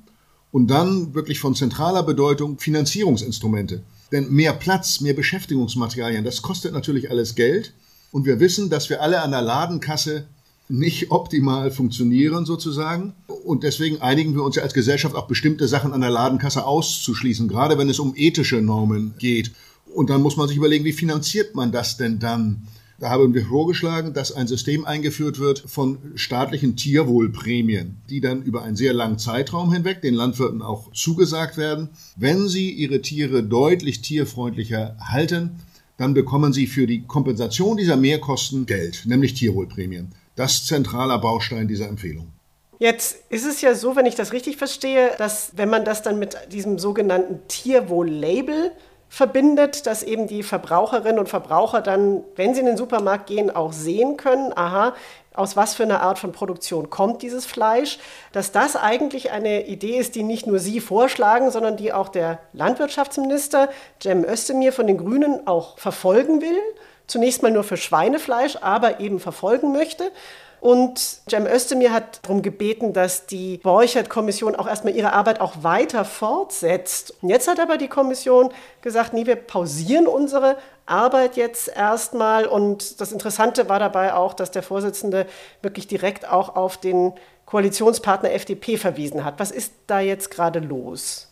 und 0.58 0.66
dann 0.66 1.14
wirklich 1.14 1.40
von 1.40 1.54
zentraler 1.54 2.02
Bedeutung 2.02 2.58
Finanzierungsinstrumente. 2.58 3.84
Denn 4.12 4.32
mehr 4.32 4.54
Platz, 4.54 5.02
mehr 5.02 5.14
Beschäftigungsmaterialien, 5.14 6.26
das 6.26 6.42
kostet 6.42 6.74
natürlich 6.74 7.12
alles 7.12 7.36
Geld. 7.36 7.74
Und 8.12 8.26
wir 8.26 8.40
wissen, 8.40 8.72
dass 8.72 8.90
wir 8.90 9.04
alle 9.04 9.22
an 9.22 9.30
der 9.30 9.44
Ladenkasse 9.44 10.26
nicht 10.68 11.12
optimal 11.12 11.70
funktionieren 11.70 12.48
sozusagen. 12.48 13.14
Und 13.46 13.62
deswegen 13.62 14.02
einigen 14.02 14.34
wir 14.34 14.42
uns 14.42 14.56
ja 14.56 14.64
als 14.64 14.74
Gesellschaft 14.74 15.14
auch 15.14 15.28
bestimmte 15.28 15.68
Sachen 15.68 15.94
an 15.94 16.02
der 16.02 16.10
Ladenkasse 16.10 16.66
auszuschließen, 16.66 17.48
gerade 17.48 17.78
wenn 17.78 17.92
es 17.92 18.00
um 18.00 18.16
ethische 18.16 18.60
Normen 18.60 19.14
geht. 19.20 19.52
Und 19.94 20.10
dann 20.10 20.24
muss 20.24 20.38
man 20.38 20.48
sich 20.48 20.58
überlegen, 20.58 20.86
wie 20.86 20.92
finanziert 20.92 21.54
man 21.54 21.72
das 21.72 21.98
denn 21.98 22.18
dann? 22.18 22.64
Da 23.00 23.12
haben 23.12 23.36
wir 23.36 23.46
vorgeschlagen, 23.46 24.14
dass 24.14 24.32
ein 24.32 24.48
System 24.48 24.84
eingeführt 24.84 25.38
wird 25.38 25.60
von 25.60 26.00
staatlichen 26.16 26.76
Tierwohlprämien, 26.76 28.02
die 28.10 28.22
dann 28.22 28.42
über 28.42 28.64
einen 28.64 28.76
sehr 28.76 28.92
langen 28.92 29.20
Zeitraum 29.20 29.72
hinweg 29.72 30.02
den 30.02 30.16
Landwirten 30.16 30.64
auch 30.64 30.92
zugesagt 30.94 31.58
werden. 31.58 31.90
Wenn 32.16 32.48
sie 32.48 32.72
ihre 32.72 33.02
Tiere 33.04 33.44
deutlich 33.44 34.02
tierfreundlicher 34.02 34.98
halten, 35.00 35.60
dann 35.98 36.16
bekommen 36.16 36.54
sie 36.54 36.66
für 36.66 36.88
die 36.88 37.04
Kompensation 37.04 37.78
dieser 37.78 37.98
Mehrkosten 37.98 38.66
Geld, 38.66 39.04
nämlich 39.06 39.36
Tierwohlprämien. 39.36 40.14
Das 40.36 40.54
ist 40.54 40.68
zentraler 40.68 41.20
Baustein 41.20 41.68
dieser 41.68 41.88
Empfehlung. 41.88 42.32
Jetzt 42.80 43.18
ist 43.30 43.46
es 43.46 43.62
ja 43.62 43.76
so, 43.76 43.96
wenn 43.96 44.06
ich 44.08 44.16
das 44.16 44.34
richtig 44.34 44.58
verstehe, 44.58 45.12
dass 45.20 45.52
wenn 45.56 45.70
man 45.70 45.86
das 45.86 46.02
dann 46.02 46.18
mit 46.18 46.36
diesem 46.52 46.80
sogenannten 46.80 47.48
Tierwohl-Label 47.48 48.72
verbindet, 49.10 49.88
dass 49.88 50.04
eben 50.04 50.28
die 50.28 50.44
Verbraucherinnen 50.44 51.20
und 51.20 51.30
Verbraucher 51.30 51.82
dann, 51.82 52.24
wenn 52.36 52.54
sie 52.54 52.60
in 52.60 52.66
den 52.66 52.78
Supermarkt 52.78 53.28
gehen, 53.28 53.50
auch 53.50 53.72
sehen 53.72 54.18
können, 54.18 54.52
aha, 54.56 54.94
aus 55.34 55.56
was 55.56 55.76
für 55.76 55.84
einer 55.84 56.02
Art 56.02 56.18
von 56.18 56.32
Produktion 56.32 56.90
kommt 56.90 57.22
dieses 57.22 57.46
Fleisch, 57.46 58.00
dass 58.32 58.52
das 58.52 58.76
eigentlich 58.76 59.32
eine 59.32 59.68
Idee 59.68 59.98
ist, 59.98 60.16
die 60.16 60.24
nicht 60.24 60.48
nur 60.48 60.60
Sie 60.60 60.80
vorschlagen, 60.80 61.52
sondern 61.52 61.78
die 61.78 61.94
auch 61.94 62.10
der 62.10 62.40
Landwirtschaftsminister 62.54 63.70
Cem 64.02 64.26
Özdemir 64.26 64.74
von 64.74 64.88
den 64.88 64.98
Grünen 64.98 65.46
auch 65.48 65.78
verfolgen 65.78 66.42
will. 66.42 66.58
zunächst 67.06 67.42
mal 67.42 67.52
nur 67.52 67.64
für 67.64 67.78
Schweinefleisch, 67.78 68.58
aber 68.62 69.00
eben 69.00 69.20
verfolgen 69.20 69.72
möchte. 69.72 70.12
Und 70.60 71.00
Cem 71.30 71.46
Özdemir 71.46 71.92
hat 71.92 72.20
darum 72.24 72.42
gebeten, 72.42 72.94
dass 72.94 73.28
die 73.28 73.60
Borchert-Kommission 73.60 74.56
auch 74.56 74.68
erstmal 74.68 74.96
ihre 74.96 75.14
Arbeit 75.14 75.40
auch 75.40 75.64
weiter 75.64 76.04
fortsetzt. 76.04 77.14
Und 77.22 77.30
jetzt 77.30 77.48
hat 77.48 77.60
aber 77.60 77.78
die 77.78 77.88
Kommission 77.88 78.50
gesagt, 78.82 79.14
nee, 79.14 79.26
wir 79.26 79.36
pausieren 79.36 80.08
unsere 80.08 80.58
Arbeit 80.88 81.38
jetzt 81.38 81.68
erstmal. 81.68 82.46
Und 82.46 83.00
das 83.00 83.12
Interessante 83.12 83.70
war 83.70 83.80
dabei 83.80 84.16
auch, 84.16 84.34
dass 84.34 84.52
der 84.52 84.64
Vorsitzende 84.64 85.28
wirklich 85.62 85.88
direkt 85.88 86.28
auch 86.28 86.56
auf 86.56 86.78
den 86.78 87.14
Koalitionspartner 87.46 88.32
FDP 88.32 88.78
verwiesen 88.78 89.24
hat. 89.24 89.40
Was 89.40 89.52
ist 89.52 89.74
da 89.86 90.00
jetzt 90.00 90.32
gerade 90.32 90.60
los? 90.60 91.30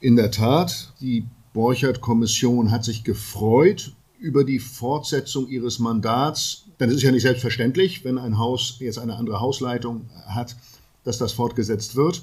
In 0.00 0.16
der 0.16 0.30
Tat, 0.30 0.92
die 1.00 1.26
Borchert-Kommission 1.54 2.70
hat 2.70 2.84
sich 2.84 3.02
gefreut 3.02 3.92
über 4.18 4.44
die 4.44 4.58
Fortsetzung 4.58 5.48
ihres 5.48 5.78
Mandats 5.78 6.67
dann 6.78 6.90
ist 6.90 6.96
es 6.96 7.02
ja 7.02 7.12
nicht 7.12 7.22
selbstverständlich, 7.22 8.04
wenn 8.04 8.18
ein 8.18 8.38
Haus 8.38 8.76
jetzt 8.78 8.98
eine 8.98 9.16
andere 9.16 9.40
Hausleitung 9.40 10.08
hat, 10.26 10.56
dass 11.04 11.18
das 11.18 11.32
fortgesetzt 11.32 11.96
wird. 11.96 12.22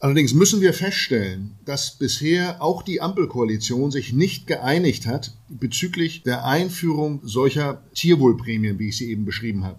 Allerdings 0.00 0.34
müssen 0.34 0.60
wir 0.60 0.74
feststellen, 0.74 1.52
dass 1.64 1.92
bisher 1.92 2.60
auch 2.60 2.82
die 2.82 3.00
Ampelkoalition 3.00 3.90
sich 3.90 4.12
nicht 4.12 4.46
geeinigt 4.46 5.06
hat 5.06 5.32
bezüglich 5.48 6.22
der 6.24 6.44
Einführung 6.44 7.20
solcher 7.24 7.80
Tierwohlprämien, 7.94 8.78
wie 8.78 8.88
ich 8.88 8.98
sie 8.98 9.10
eben 9.10 9.24
beschrieben 9.24 9.64
habe. 9.64 9.78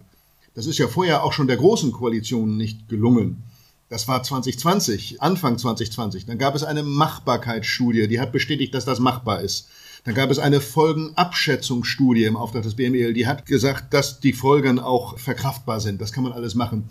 Das 0.56 0.66
ist 0.66 0.80
ja 0.80 0.88
vorher 0.88 1.24
auch 1.24 1.34
schon 1.34 1.48
der 1.48 1.58
großen 1.58 1.92
Koalition 1.92 2.58
nicht 2.58 2.88
gelungen. 2.88 3.44
Das 3.90 4.08
war 4.08 4.24
2020, 4.24 5.22
Anfang 5.22 5.60
2020. 5.60 6.26
Dann 6.26 6.40
gab 6.40 6.56
es 6.56 6.64
eine 6.64 6.82
Machbarkeitsstudie, 6.82 8.08
die 8.08 8.20
hat 8.20 8.32
bestätigt, 8.32 8.74
dass 8.74 8.86
das 8.86 9.00
machbar 9.00 9.42
ist. 9.42 9.68
Dann 10.06 10.14
gab 10.14 10.30
es 10.30 10.38
eine 10.38 10.62
Folgenabschätzungsstudie 10.62 12.26
im 12.26 12.38
Auftrag 12.38 12.62
des 12.62 12.76
BMEL, 12.76 13.14
die 13.14 13.26
hat 13.26 13.48
gesagt, 13.48 13.92
dass 13.94 14.20
die 14.20 14.34
Folgen 14.34 14.78
auch 14.78 15.18
verkraftbar 15.18 15.80
sind. 15.80 16.00
Das 16.00 16.14
kann 16.14 16.24
man 16.24 16.32
alles 16.32 16.54
machen. 16.54 16.86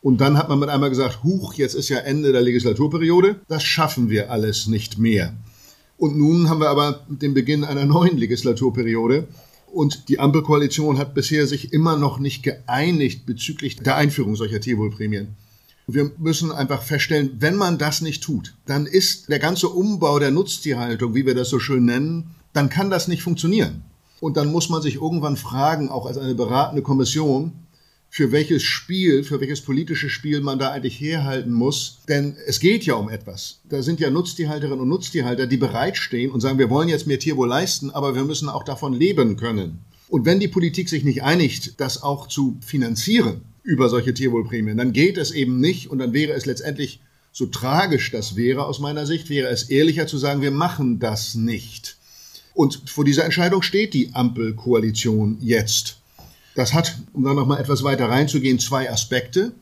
Und 0.00 0.20
dann 0.22 0.38
hat 0.38 0.48
man 0.48 0.58
mit 0.58 0.70
einmal 0.70 0.88
gesagt, 0.88 1.22
huch, 1.22 1.54
jetzt 1.54 1.74
ist 1.74 1.90
ja 1.90 1.98
Ende 1.98 2.32
der 2.32 2.40
Legislaturperiode, 2.40 3.40
das 3.48 3.64
schaffen 3.64 4.08
wir 4.08 4.30
alles 4.30 4.66
nicht 4.66 4.98
mehr. 4.98 5.34
Und 5.98 6.16
nun 6.16 6.48
haben 6.48 6.60
wir 6.60 6.70
aber 6.70 7.04
den 7.08 7.34
Beginn 7.34 7.64
einer 7.64 7.84
neuen 7.84 8.16
Legislaturperiode. 8.16 9.28
Und 9.70 10.08
die 10.08 10.18
Ampelkoalition 10.18 10.98
hat 10.98 11.14
bisher 11.14 11.46
sich 11.46 11.72
immer 11.72 11.96
noch 11.96 12.18
nicht 12.18 12.42
geeinigt 12.42 13.26
bezüglich 13.26 13.76
der 13.76 13.96
Einführung 13.96 14.36
solcher 14.36 14.60
Tierwohlprämien. 14.60 15.36
Wir 15.86 16.12
müssen 16.16 16.50
einfach 16.50 16.82
feststellen, 16.82 17.36
wenn 17.40 17.56
man 17.56 17.76
das 17.76 18.00
nicht 18.00 18.22
tut, 18.22 18.54
dann 18.64 18.86
ist 18.86 19.28
der 19.28 19.38
ganze 19.38 19.68
Umbau 19.68 20.18
der 20.18 20.30
Nutztierhaltung, 20.30 21.14
wie 21.14 21.26
wir 21.26 21.34
das 21.34 21.50
so 21.50 21.58
schön 21.58 21.84
nennen, 21.84 22.30
dann 22.54 22.70
kann 22.70 22.88
das 22.88 23.08
nicht 23.08 23.22
funktionieren. 23.22 23.82
Und 24.20 24.38
dann 24.38 24.50
muss 24.50 24.70
man 24.70 24.80
sich 24.80 24.94
irgendwann 24.94 25.36
fragen, 25.36 25.90
auch 25.90 26.06
als 26.06 26.16
eine 26.16 26.34
beratende 26.34 26.82
Kommission, 26.82 27.52
für 28.08 28.30
welches 28.30 28.62
Spiel, 28.62 29.24
für 29.24 29.40
welches 29.40 29.60
politische 29.60 30.08
Spiel 30.08 30.40
man 30.40 30.60
da 30.60 30.70
eigentlich 30.70 31.00
herhalten 31.00 31.52
muss. 31.52 31.98
Denn 32.08 32.36
es 32.46 32.60
geht 32.60 32.86
ja 32.86 32.94
um 32.94 33.08
etwas. 33.08 33.60
Da 33.68 33.82
sind 33.82 33.98
ja 33.98 34.08
Nutztierhalterinnen 34.08 34.78
und 34.78 34.88
Nutztierhalter, 34.88 35.48
die 35.48 35.56
bereitstehen 35.56 36.30
und 36.30 36.40
sagen, 36.40 36.58
wir 36.58 36.70
wollen 36.70 36.88
jetzt 36.88 37.08
mehr 37.08 37.18
Tierwohl 37.18 37.48
leisten, 37.48 37.90
aber 37.90 38.14
wir 38.14 38.22
müssen 38.22 38.48
auch 38.48 38.62
davon 38.62 38.92
leben 38.92 39.36
können. 39.36 39.80
Und 40.08 40.26
wenn 40.26 40.38
die 40.38 40.46
Politik 40.46 40.88
sich 40.88 41.02
nicht 41.02 41.24
einigt, 41.24 41.80
das 41.80 42.04
auch 42.04 42.28
zu 42.28 42.56
finanzieren 42.60 43.40
über 43.64 43.88
solche 43.88 44.14
Tierwohlprämien, 44.14 44.78
dann 44.78 44.92
geht 44.92 45.18
es 45.18 45.32
eben 45.32 45.58
nicht 45.58 45.90
und 45.90 45.98
dann 45.98 46.12
wäre 46.12 46.34
es 46.34 46.46
letztendlich, 46.46 47.00
so 47.32 47.46
tragisch 47.46 48.12
das 48.12 48.36
wäre 48.36 48.64
aus 48.66 48.78
meiner 48.78 49.06
Sicht, 49.06 49.28
wäre 49.28 49.48
es 49.48 49.64
ehrlicher 49.64 50.06
zu 50.06 50.18
sagen, 50.18 50.40
wir 50.40 50.52
machen 50.52 51.00
das 51.00 51.34
nicht. 51.34 51.96
Und 52.54 52.88
vor 52.88 53.04
dieser 53.04 53.24
Entscheidung 53.24 53.62
steht 53.62 53.94
die 53.94 54.14
Ampelkoalition 54.14 55.38
jetzt. 55.40 55.98
Das 56.54 56.72
hat, 56.72 56.96
um 57.12 57.24
dann 57.24 57.36
noch 57.36 57.46
mal 57.46 57.60
etwas 57.60 57.82
weiter 57.82 58.08
reinzugehen, 58.08 58.60
zwei 58.60 58.90
Aspekte. 58.90 59.52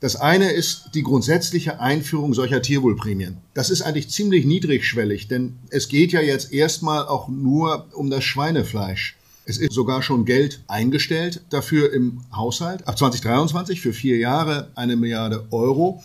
Das 0.00 0.16
eine 0.16 0.50
ist 0.50 0.90
die 0.94 1.02
grundsätzliche 1.02 1.80
Einführung 1.80 2.32
solcher 2.32 2.62
Tierwohlprämien. 2.62 3.38
Das 3.54 3.68
ist 3.68 3.82
eigentlich 3.82 4.08
ziemlich 4.08 4.44
niedrigschwellig, 4.46 5.28
denn 5.28 5.58
es 5.70 5.88
geht 5.88 6.12
ja 6.12 6.20
jetzt 6.20 6.52
erstmal 6.52 7.06
auch 7.06 7.28
nur 7.28 7.86
um 7.92 8.10
das 8.10 8.24
Schweinefleisch. 8.24 9.16
Es 9.44 9.58
ist 9.58 9.72
sogar 9.72 10.02
schon 10.02 10.24
Geld 10.26 10.62
eingestellt 10.68 11.42
dafür 11.50 11.92
im 11.92 12.20
Haushalt. 12.32 12.86
Ab 12.86 12.96
2023 12.96 13.80
für 13.80 13.92
vier 13.92 14.16
Jahre 14.16 14.70
eine 14.74 14.96
Milliarde 14.96 15.46
Euro. 15.50 16.02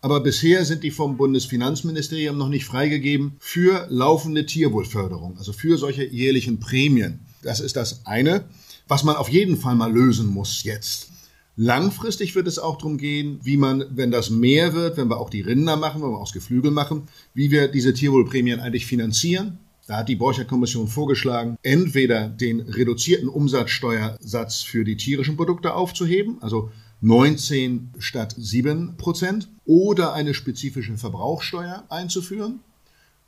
Aber 0.00 0.20
bisher 0.20 0.64
sind 0.64 0.84
die 0.84 0.92
vom 0.92 1.16
Bundesfinanzministerium 1.16 2.38
noch 2.38 2.48
nicht 2.48 2.64
freigegeben 2.64 3.36
für 3.40 3.86
laufende 3.90 4.46
Tierwohlförderung, 4.46 5.36
also 5.38 5.52
für 5.52 5.76
solche 5.76 6.04
jährlichen 6.04 6.60
Prämien. 6.60 7.20
Das 7.42 7.58
ist 7.58 7.74
das 7.74 8.06
eine, 8.06 8.44
was 8.86 9.02
man 9.02 9.16
auf 9.16 9.28
jeden 9.28 9.56
Fall 9.56 9.74
mal 9.74 9.92
lösen 9.92 10.28
muss 10.28 10.62
jetzt. 10.62 11.10
Langfristig 11.56 12.36
wird 12.36 12.46
es 12.46 12.60
auch 12.60 12.78
darum 12.78 12.98
gehen, 12.98 13.40
wie 13.42 13.56
man, 13.56 13.84
wenn 13.90 14.12
das 14.12 14.30
mehr 14.30 14.74
wird, 14.74 14.96
wenn 14.96 15.10
wir 15.10 15.18
auch 15.18 15.30
die 15.30 15.40
Rinder 15.40 15.76
machen, 15.76 16.00
wenn 16.00 16.10
wir 16.10 16.18
auch 16.18 16.26
das 16.26 16.32
Geflügel 16.32 16.70
machen, 16.70 17.08
wie 17.34 17.50
wir 17.50 17.66
diese 17.66 17.92
Tierwohlprämien 17.92 18.60
eigentlich 18.60 18.86
finanzieren. 18.86 19.58
Da 19.88 19.96
hat 19.96 20.08
die 20.08 20.14
Borcher-Kommission 20.14 20.86
vorgeschlagen, 20.86 21.56
entweder 21.62 22.28
den 22.28 22.60
reduzierten 22.60 23.28
Umsatzsteuersatz 23.28 24.62
für 24.62 24.84
die 24.84 24.96
tierischen 24.96 25.36
Produkte 25.36 25.74
aufzuheben, 25.74 26.36
also 26.42 26.70
19 27.00 27.90
statt 27.98 28.34
7 28.36 28.96
Prozent 28.96 29.48
oder 29.64 30.14
eine 30.14 30.34
spezifische 30.34 30.96
Verbrauchsteuer 30.96 31.84
einzuführen. 31.88 32.60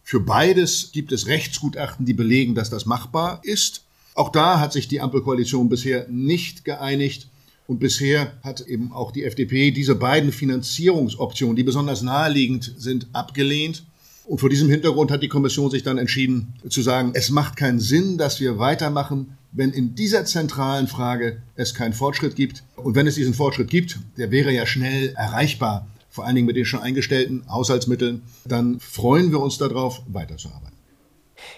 Für 0.02 0.20
beides 0.20 0.90
gibt 0.92 1.12
es 1.12 1.26
Rechtsgutachten, 1.26 2.04
die 2.04 2.14
belegen, 2.14 2.54
dass 2.54 2.70
das 2.70 2.86
machbar 2.86 3.40
ist. 3.44 3.84
Auch 4.14 4.30
da 4.30 4.58
hat 4.58 4.72
sich 4.72 4.88
die 4.88 5.00
Ampelkoalition 5.00 5.68
bisher 5.68 6.08
nicht 6.08 6.64
geeinigt. 6.64 7.28
Und 7.68 7.78
bisher 7.78 8.32
hat 8.42 8.62
eben 8.62 8.92
auch 8.92 9.12
die 9.12 9.22
FDP 9.22 9.70
diese 9.70 9.94
beiden 9.94 10.32
Finanzierungsoptionen, 10.32 11.54
die 11.54 11.62
besonders 11.62 12.02
naheliegend 12.02 12.74
sind, 12.76 13.06
abgelehnt. 13.12 13.84
Und 14.30 14.38
vor 14.38 14.48
diesem 14.48 14.70
Hintergrund 14.70 15.10
hat 15.10 15.22
die 15.22 15.28
Kommission 15.28 15.70
sich 15.70 15.82
dann 15.82 15.98
entschieden 15.98 16.54
zu 16.68 16.82
sagen, 16.82 17.10
es 17.14 17.30
macht 17.30 17.56
keinen 17.56 17.80
Sinn, 17.80 18.16
dass 18.16 18.40
wir 18.40 18.58
weitermachen 18.58 19.36
wenn 19.52 19.72
in 19.72 19.94
dieser 19.94 20.24
zentralen 20.24 20.86
Frage 20.86 21.42
es 21.56 21.74
keinen 21.74 21.92
Fortschritt 21.92 22.36
gibt. 22.36 22.62
Und 22.76 22.94
wenn 22.94 23.06
es 23.06 23.16
diesen 23.16 23.34
Fortschritt 23.34 23.70
gibt, 23.70 23.98
der 24.16 24.30
wäre 24.30 24.50
ja 24.50 24.66
schnell 24.66 25.14
erreichbar, 25.16 25.86
vor 26.08 26.24
allen 26.24 26.34
Dingen 26.34 26.46
mit 26.46 26.56
den 26.56 26.64
schon 26.64 26.80
eingestellten 26.80 27.44
Haushaltsmitteln, 27.50 28.22
dann 28.44 28.80
freuen 28.80 29.30
wir 29.30 29.40
uns 29.40 29.58
darauf, 29.58 30.02
weiterzuarbeiten. 30.08 30.76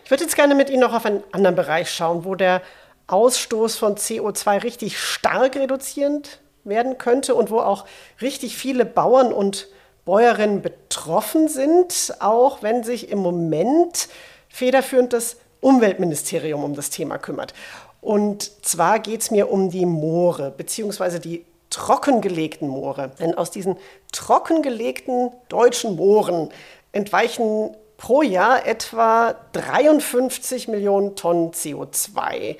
Ich 0.04 0.10
würde 0.10 0.24
jetzt 0.24 0.36
gerne 0.36 0.54
mit 0.54 0.70
Ihnen 0.70 0.80
noch 0.80 0.94
auf 0.94 1.04
einen 1.04 1.22
anderen 1.32 1.56
Bereich 1.56 1.90
schauen, 1.90 2.24
wo 2.24 2.34
der 2.34 2.62
Ausstoß 3.08 3.76
von 3.76 3.96
CO2 3.96 4.62
richtig 4.62 4.98
stark 4.98 5.56
reduzierend 5.56 6.40
werden 6.64 6.98
könnte 6.98 7.34
und 7.34 7.50
wo 7.50 7.58
auch 7.58 7.86
richtig 8.20 8.56
viele 8.56 8.84
Bauern 8.84 9.32
und 9.32 9.68
Bäuerinnen 10.04 10.62
betroffen 10.62 11.48
sind, 11.48 12.14
auch 12.18 12.62
wenn 12.62 12.82
sich 12.82 13.10
im 13.10 13.18
Moment 13.18 14.08
federführend 14.48 15.12
das 15.12 15.36
Umweltministerium 15.60 16.64
um 16.64 16.74
das 16.74 16.90
Thema 16.90 17.18
kümmert. 17.18 17.54
Und 18.00 18.64
zwar 18.66 18.98
geht 18.98 19.20
es 19.20 19.30
mir 19.30 19.50
um 19.50 19.70
die 19.70 19.86
Moore, 19.86 20.52
beziehungsweise 20.56 21.20
die 21.20 21.44
trockengelegten 21.70 22.68
Moore. 22.68 23.12
Denn 23.20 23.34
aus 23.38 23.50
diesen 23.50 23.76
trockengelegten 24.10 25.30
deutschen 25.48 25.96
Mooren 25.96 26.50
entweichen 26.90 27.76
pro 27.96 28.22
Jahr 28.22 28.66
etwa 28.66 29.36
53 29.52 30.66
Millionen 30.66 31.14
Tonnen 31.14 31.52
CO2. 31.52 32.56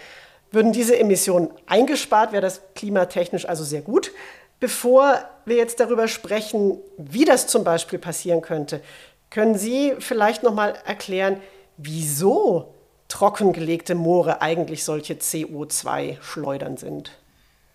Würden 0.53 0.73
diese 0.73 0.99
Emissionen 0.99 1.51
eingespart, 1.67 2.33
wäre 2.33 2.43
das 2.43 2.61
klimatechnisch 2.75 3.49
also 3.49 3.65
sehr 3.65 3.81
gut. 3.81 4.13
Bevor 4.63 5.25
wir 5.45 5.57
jetzt 5.57 5.81
darüber 5.81 6.07
sprechen, 6.07 6.79
wie 6.97 7.25
das 7.25 7.49
zum 7.49 7.65
Beispiel 7.65 7.99
passieren 7.99 8.43
könnte, 8.43 8.81
können 9.29 9.59
Sie 9.59 9.95
vielleicht 9.99 10.45
noch 10.45 10.55
mal 10.55 10.75
erklären, 10.87 11.39
wieso 11.79 12.73
trockengelegte 13.09 13.97
Moore 13.97 14.41
eigentlich 14.41 14.85
solche 14.85 15.15
CO2-Schleudern 15.15 16.77
sind? 16.77 17.11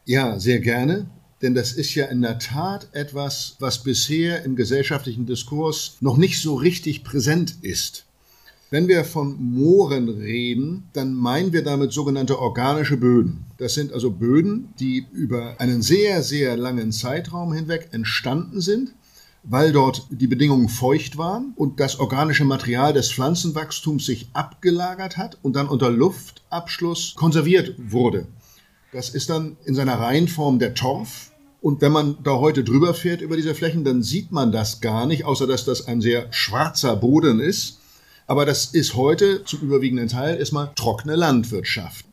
Ja, 0.05 0.39
sehr 0.39 0.61
gerne. 0.61 1.07
Denn 1.41 1.55
das 1.55 1.73
ist 1.73 1.93
ja 1.93 2.05
in 2.05 2.21
der 2.21 2.39
Tat 2.39 2.87
etwas, 2.93 3.57
was 3.59 3.83
bisher 3.83 4.45
im 4.45 4.55
gesellschaftlichen 4.55 5.25
Diskurs 5.25 5.97
noch 5.99 6.15
nicht 6.15 6.41
so 6.41 6.55
richtig 6.55 7.03
präsent 7.03 7.55
ist. 7.63 8.06
Wenn 8.69 8.87
wir 8.87 9.05
von 9.05 9.37
Mooren 9.39 10.09
reden, 10.09 10.89
dann 10.93 11.13
meinen 11.13 11.53
wir 11.53 11.63
damit 11.63 11.93
sogenannte 11.93 12.39
organische 12.39 12.97
Böden. 12.97 13.45
Das 13.57 13.73
sind 13.73 13.93
also 13.93 14.11
Böden, 14.11 14.73
die 14.79 15.05
über 15.13 15.55
einen 15.59 15.81
sehr, 15.81 16.21
sehr 16.21 16.57
langen 16.57 16.91
Zeitraum 16.91 17.53
hinweg 17.53 17.89
entstanden 17.91 18.59
sind 18.61 18.93
weil 19.49 19.71
dort 19.71 20.07
die 20.09 20.27
Bedingungen 20.27 20.67
feucht 20.67 21.17
waren 21.17 21.53
und 21.55 21.79
das 21.79 21.99
organische 21.99 22.43
Material 22.43 22.93
des 22.93 23.11
Pflanzenwachstums 23.11 24.05
sich 24.05 24.27
abgelagert 24.33 25.17
hat 25.17 25.37
und 25.41 25.55
dann 25.55 25.69
unter 25.69 25.89
Luftabschluss 25.89 27.15
konserviert 27.15 27.75
wurde. 27.77 28.27
Das 28.91 29.09
ist 29.09 29.29
dann 29.29 29.57
in 29.65 29.75
seiner 29.75 29.99
Reihenform 29.99 30.59
der 30.59 30.73
Torf. 30.73 31.31
Und 31.61 31.81
wenn 31.81 31.91
man 31.91 32.17
da 32.23 32.35
heute 32.35 32.63
drüber 32.63 32.93
fährt 32.93 33.21
über 33.21 33.35
diese 33.35 33.55
Flächen, 33.55 33.83
dann 33.83 34.03
sieht 34.03 34.31
man 34.31 34.51
das 34.51 34.81
gar 34.81 35.05
nicht, 35.05 35.25
außer 35.25 35.47
dass 35.47 35.65
das 35.65 35.87
ein 35.87 36.01
sehr 36.01 36.31
schwarzer 36.31 36.95
Boden 36.95 37.39
ist. 37.39 37.79
Aber 38.29 38.45
das 38.45 38.65
ist 38.65 38.95
heute 38.95 39.45
zum 39.45 39.61
überwiegenden 39.61 40.09
Teil 40.09 40.37
erstmal 40.37 40.71
trockene 40.75 41.15
Landwirtschaft. 41.15 42.05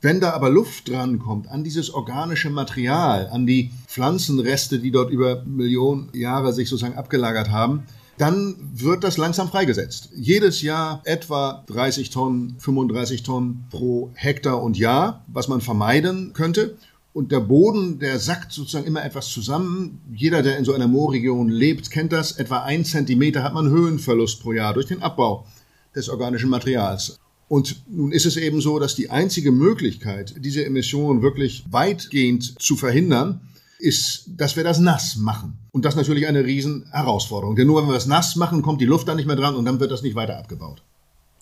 Wenn 0.00 0.18
da 0.18 0.32
aber 0.32 0.50
Luft 0.50 0.88
drankommt 0.88 1.48
an 1.48 1.62
dieses 1.62 1.94
organische 1.94 2.50
Material, 2.50 3.28
an 3.30 3.46
die 3.46 3.70
Pflanzenreste, 3.86 4.80
die 4.80 4.90
dort 4.90 5.10
über 5.10 5.44
Millionen 5.44 6.08
Jahre 6.12 6.52
sich 6.52 6.68
sozusagen 6.68 6.96
abgelagert 6.96 7.50
haben, 7.50 7.84
dann 8.18 8.56
wird 8.74 9.04
das 9.04 9.16
langsam 9.16 9.48
freigesetzt. 9.48 10.10
Jedes 10.16 10.60
Jahr 10.60 11.02
etwa 11.04 11.62
30 11.68 12.10
Tonnen, 12.10 12.56
35 12.58 13.22
Tonnen 13.22 13.66
pro 13.70 14.10
Hektar 14.14 14.60
und 14.62 14.76
Jahr, 14.76 15.24
was 15.28 15.46
man 15.46 15.60
vermeiden 15.60 16.32
könnte. 16.32 16.76
Und 17.12 17.30
der 17.30 17.40
Boden, 17.40 17.98
der 17.98 18.18
sackt 18.18 18.52
sozusagen 18.52 18.86
immer 18.86 19.04
etwas 19.04 19.28
zusammen. 19.28 20.00
Jeder, 20.12 20.42
der 20.42 20.58
in 20.58 20.64
so 20.64 20.72
einer 20.72 20.88
Moorregion 20.88 21.48
lebt, 21.48 21.90
kennt 21.90 22.12
das. 22.12 22.32
Etwa 22.32 22.62
ein 22.62 22.84
Zentimeter 22.84 23.42
hat 23.42 23.54
man 23.54 23.68
Höhenverlust 23.68 24.42
pro 24.42 24.52
Jahr 24.52 24.74
durch 24.74 24.86
den 24.86 25.02
Abbau 25.02 25.46
des 25.94 26.08
organischen 26.08 26.50
Materials. 26.50 27.18
Und 27.48 27.82
nun 27.88 28.12
ist 28.12 28.26
es 28.26 28.36
eben 28.36 28.60
so, 28.60 28.78
dass 28.78 28.94
die 28.94 29.10
einzige 29.10 29.50
Möglichkeit, 29.50 30.34
diese 30.38 30.64
Emissionen 30.64 31.20
wirklich 31.22 31.64
weitgehend 31.68 32.60
zu 32.62 32.76
verhindern, 32.76 33.40
ist, 33.80 34.30
dass 34.36 34.56
wir 34.56 34.64
das 34.64 34.78
nass 34.78 35.16
machen. 35.16 35.58
Und 35.72 35.84
das 35.84 35.94
ist 35.94 35.98
natürlich 35.98 36.26
eine 36.26 36.44
Riesenherausforderung. 36.44 37.56
Denn 37.56 37.66
nur 37.66 37.80
wenn 37.80 37.88
wir 37.88 37.94
das 37.94 38.06
nass 38.06 38.36
machen, 38.36 38.62
kommt 38.62 38.80
die 38.80 38.86
Luft 38.86 39.08
dann 39.08 39.16
nicht 39.16 39.26
mehr 39.26 39.36
dran 39.36 39.56
und 39.56 39.64
dann 39.64 39.80
wird 39.80 39.90
das 39.90 40.02
nicht 40.02 40.14
weiter 40.14 40.38
abgebaut. 40.38 40.82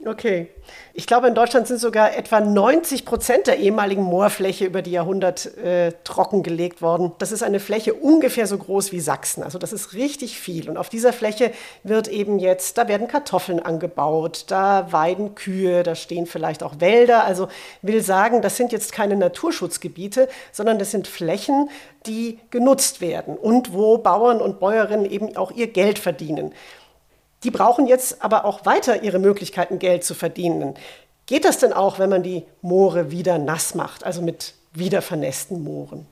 Okay. 0.06 0.46
Ich 0.94 1.08
glaube, 1.08 1.26
in 1.26 1.34
Deutschland 1.34 1.66
sind 1.66 1.80
sogar 1.80 2.16
etwa 2.16 2.38
90 2.38 3.04
Prozent 3.04 3.48
der 3.48 3.58
ehemaligen 3.58 4.02
Moorfläche 4.02 4.64
über 4.64 4.80
die 4.80 4.92
Jahrhunderte 4.92 5.56
äh, 5.56 5.92
trockengelegt 6.04 6.82
worden. 6.82 7.12
Das 7.18 7.32
ist 7.32 7.42
eine 7.42 7.58
Fläche 7.58 7.94
ungefähr 7.94 8.46
so 8.46 8.58
groß 8.58 8.92
wie 8.92 9.00
Sachsen. 9.00 9.42
Also 9.42 9.58
das 9.58 9.72
ist 9.72 9.94
richtig 9.94 10.38
viel. 10.38 10.70
Und 10.70 10.76
auf 10.76 10.88
dieser 10.88 11.12
Fläche 11.12 11.50
wird 11.82 12.06
eben 12.06 12.38
jetzt, 12.38 12.78
da 12.78 12.86
werden 12.86 13.08
Kartoffeln 13.08 13.58
angebaut, 13.58 14.44
da 14.48 14.92
weiden 14.92 15.34
Kühe, 15.34 15.82
da 15.82 15.96
stehen 15.96 16.26
vielleicht 16.26 16.62
auch 16.62 16.78
Wälder. 16.78 17.24
Also 17.24 17.48
will 17.82 18.00
sagen, 18.00 18.40
das 18.40 18.56
sind 18.56 18.70
jetzt 18.70 18.92
keine 18.92 19.16
Naturschutzgebiete, 19.16 20.28
sondern 20.52 20.78
das 20.78 20.92
sind 20.92 21.08
Flächen, 21.08 21.70
die 22.06 22.38
genutzt 22.50 23.00
werden 23.00 23.36
und 23.36 23.72
wo 23.72 23.98
Bauern 23.98 24.40
und 24.40 24.60
Bäuerinnen 24.60 25.06
eben 25.06 25.36
auch 25.36 25.50
ihr 25.50 25.66
Geld 25.66 25.98
verdienen. 25.98 26.52
Die 27.44 27.50
brauchen 27.50 27.86
jetzt 27.86 28.22
aber 28.22 28.44
auch 28.44 28.66
weiter 28.66 29.02
ihre 29.02 29.18
Möglichkeiten, 29.18 29.78
Geld 29.78 30.04
zu 30.04 30.14
verdienen. 30.14 30.74
Geht 31.26 31.44
das 31.44 31.58
denn 31.58 31.72
auch, 31.72 31.98
wenn 31.98 32.10
man 32.10 32.22
die 32.22 32.42
Moore 32.62 33.10
wieder 33.10 33.38
nass 33.38 33.74
macht, 33.74 34.04
also 34.04 34.22
mit 34.22 34.54
wieder 34.72 35.02
vernässten 35.02 35.62
Mooren? 35.62 36.06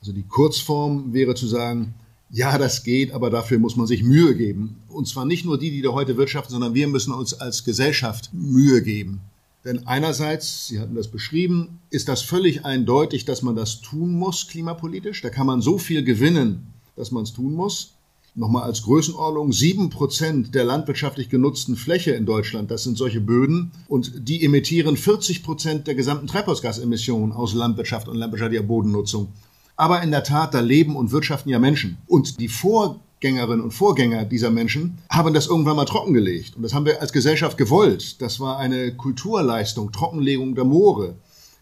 Also 0.00 0.12
die 0.12 0.24
Kurzform 0.24 1.12
wäre 1.12 1.34
zu 1.34 1.46
sagen, 1.46 1.94
ja, 2.30 2.58
das 2.58 2.82
geht, 2.82 3.12
aber 3.12 3.30
dafür 3.30 3.58
muss 3.58 3.76
man 3.76 3.86
sich 3.86 4.02
Mühe 4.02 4.34
geben. 4.34 4.82
Und 4.88 5.06
zwar 5.08 5.24
nicht 5.24 5.44
nur 5.44 5.58
die, 5.58 5.70
die 5.70 5.82
da 5.82 5.90
heute 5.90 6.16
wirtschaften, 6.16 6.52
sondern 6.52 6.74
wir 6.74 6.88
müssen 6.88 7.14
uns 7.14 7.34
als 7.34 7.64
Gesellschaft 7.64 8.30
Mühe 8.32 8.82
geben. 8.82 9.20
Denn 9.64 9.86
einerseits, 9.86 10.66
Sie 10.66 10.78
hatten 10.78 10.94
das 10.94 11.08
beschrieben, 11.08 11.80
ist 11.90 12.08
das 12.08 12.22
völlig 12.22 12.64
eindeutig, 12.64 13.24
dass 13.24 13.42
man 13.42 13.56
das 13.56 13.80
tun 13.80 14.12
muss, 14.12 14.48
klimapolitisch. 14.48 15.22
Da 15.22 15.30
kann 15.30 15.46
man 15.46 15.60
so 15.60 15.78
viel 15.78 16.04
gewinnen, 16.04 16.72
dass 16.96 17.10
man 17.10 17.22
es 17.22 17.32
tun 17.32 17.54
muss 17.54 17.95
nochmal 18.36 18.64
als 18.64 18.82
Größenordnung, 18.82 19.52
sieben 19.52 19.90
Prozent 19.90 20.54
der 20.54 20.64
landwirtschaftlich 20.64 21.28
genutzten 21.28 21.76
Fläche 21.76 22.12
in 22.12 22.26
Deutschland, 22.26 22.70
das 22.70 22.84
sind 22.84 22.98
solche 22.98 23.20
Böden, 23.20 23.72
und 23.88 24.28
die 24.28 24.44
emittieren 24.44 24.96
40 24.96 25.42
Prozent 25.42 25.86
der 25.86 25.94
gesamten 25.94 26.26
Treibhausgasemissionen 26.26 27.32
aus 27.32 27.54
Landwirtschaft 27.54 28.08
und 28.08 28.16
landwirtschaftlicher 28.16 28.62
Bodennutzung. 28.62 29.28
Aber 29.76 30.02
in 30.02 30.10
der 30.10 30.24
Tat, 30.24 30.54
da 30.54 30.60
leben 30.60 30.96
und 30.96 31.12
wirtschaften 31.12 31.50
ja 31.50 31.58
Menschen. 31.58 31.98
Und 32.06 32.40
die 32.40 32.48
Vorgängerinnen 32.48 33.60
und 33.60 33.72
Vorgänger 33.72 34.24
dieser 34.24 34.50
Menschen 34.50 34.98
haben 35.10 35.34
das 35.34 35.48
irgendwann 35.48 35.76
mal 35.76 35.84
trockengelegt. 35.84 36.56
Und 36.56 36.62
das 36.62 36.72
haben 36.72 36.86
wir 36.86 37.00
als 37.00 37.12
Gesellschaft 37.12 37.58
gewollt. 37.58 38.20
Das 38.22 38.40
war 38.40 38.58
eine 38.58 38.94
Kulturleistung, 38.96 39.92
Trockenlegung 39.92 40.54
der 40.54 40.64
Moore. 40.64 41.16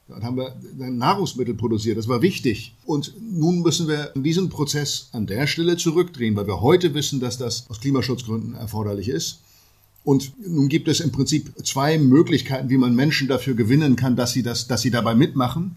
Dann 0.06 0.22
haben 0.22 0.36
wir 0.36 0.54
Nahrungsmittel 0.90 1.54
produziert, 1.54 1.96
das 1.96 2.08
war 2.08 2.20
wichtig. 2.20 2.74
Und 2.84 3.14
nun 3.20 3.62
müssen 3.62 3.88
wir 3.88 4.12
diesen 4.14 4.50
Prozess 4.50 5.08
an 5.12 5.26
der 5.26 5.46
Stelle 5.46 5.78
zurückdrehen, 5.78 6.36
weil 6.36 6.46
wir 6.46 6.60
heute 6.60 6.92
wissen, 6.92 7.20
dass 7.20 7.38
das 7.38 7.68
aus 7.70 7.80
Klimaschutzgründen 7.80 8.54
erforderlich 8.54 9.08
ist. 9.08 9.40
Und 10.04 10.32
nun 10.46 10.68
gibt 10.68 10.88
es 10.88 11.00
im 11.00 11.10
Prinzip 11.10 11.54
zwei 11.64 11.96
Möglichkeiten, 11.96 12.68
wie 12.68 12.76
man 12.76 12.94
Menschen 12.94 13.28
dafür 13.28 13.54
gewinnen 13.54 13.96
kann, 13.96 14.16
dass 14.16 14.32
sie, 14.32 14.42
das, 14.42 14.66
dass 14.66 14.82
sie 14.82 14.90
dabei 14.90 15.14
mitmachen. 15.14 15.76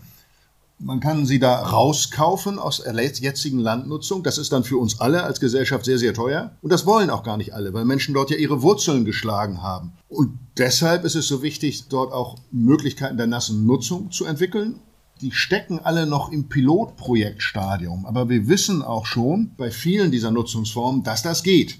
Man 0.79 0.99
kann 0.99 1.25
sie 1.25 1.39
da 1.39 1.55
rauskaufen 1.55 2.59
aus 2.59 2.83
der 2.83 2.93
jetzigen 2.93 3.57
Landnutzung. 3.57 4.21
Das 4.21 4.37
ist 4.37 4.51
dann 4.51 4.63
für 4.63 4.77
uns 4.77 5.01
alle 5.01 5.23
als 5.23 5.39
Gesellschaft 5.39 5.85
sehr, 5.85 5.97
sehr 5.97 6.13
teuer. 6.13 6.55
Und 6.61 6.71
das 6.71 6.85
wollen 6.85 7.09
auch 7.09 7.23
gar 7.23 7.37
nicht 7.37 7.55
alle, 7.55 7.73
weil 7.73 7.83
Menschen 7.83 8.13
dort 8.13 8.29
ja 8.29 8.37
ihre 8.37 8.61
Wurzeln 8.61 9.03
geschlagen 9.03 9.63
haben. 9.63 9.93
Und 10.07 10.37
deshalb 10.55 11.03
ist 11.03 11.15
es 11.15 11.27
so 11.27 11.41
wichtig, 11.41 11.87
dort 11.89 12.13
auch 12.13 12.37
Möglichkeiten 12.51 13.17
der 13.17 13.25
nassen 13.25 13.65
Nutzung 13.65 14.11
zu 14.11 14.25
entwickeln. 14.25 14.79
Die 15.21 15.31
stecken 15.31 15.79
alle 15.79 16.05
noch 16.05 16.31
im 16.31 16.47
Pilotprojektstadium. 16.47 18.05
Aber 18.05 18.29
wir 18.29 18.47
wissen 18.47 18.83
auch 18.83 19.07
schon 19.07 19.55
bei 19.57 19.71
vielen 19.71 20.11
dieser 20.11 20.29
Nutzungsformen, 20.29 21.01
dass 21.01 21.23
das 21.23 21.41
geht. 21.41 21.79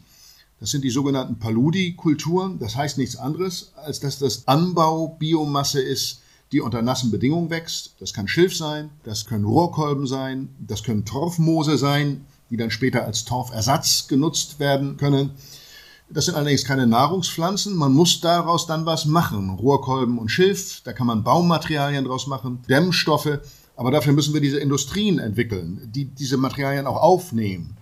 Das 0.60 0.72
sind 0.72 0.84
die 0.84 0.90
sogenannten 0.90 1.38
Paludi-Kulturen. 1.38 2.58
Das 2.58 2.76
heißt 2.76 2.98
nichts 2.98 3.16
anderes, 3.16 3.74
als 3.76 4.00
dass 4.00 4.18
das 4.18 4.48
Anbaubiomasse 4.48 5.82
ist, 5.82 6.22
die 6.52 6.62
unter 6.62 6.82
nassen 6.82 7.12
Bedingungen 7.12 7.50
wächst. 7.50 7.96
Das 8.00 8.14
kann 8.14 8.28
Schilf 8.28 8.56
sein, 8.56 8.90
das 9.04 9.26
können 9.26 9.46
Rohrkolben 9.46 10.08
sein, 10.08 10.50
das 10.60 10.84
können 10.84 11.06
Torfmoose 11.06 11.78
sein, 11.78 12.26
die 12.50 12.58
dann 12.58 12.72
später 12.72 13.06
als 13.06 13.26
Torfersatz 13.26 14.08
genutzt 14.08 14.60
werden 14.60 14.98
können. 14.98 15.32
Das 16.10 16.26
sind 16.26 16.36
allerdings 16.36 16.64
keine 16.64 16.88
Nahrungspflanzen. 16.88 17.76
Man 17.76 17.94
muss 17.94 18.22
daraus 18.22 18.66
dann 18.66 18.86
was 18.86 19.06
machen. 19.06 19.50
Rohrkolben 19.50 20.18
und 20.18 20.30
Schilf, 20.30 20.82
da 20.86 20.94
kann 20.94 21.08
man 21.08 21.24
Baumaterialien 21.24 22.06
draus 22.06 22.28
machen, 22.28 22.60
Dämmstoffe. 22.70 23.40
Aber 23.76 23.92
dafür 23.92 24.14
müssen 24.14 24.34
wir 24.34 24.42
diese 24.42 24.60
Industrien 24.60 25.20
entwickeln, 25.20 25.92
die 25.94 26.06
diese 26.06 26.38
Materialien 26.38 26.88
auch 26.88 27.02
aufnehmen. 27.02 27.76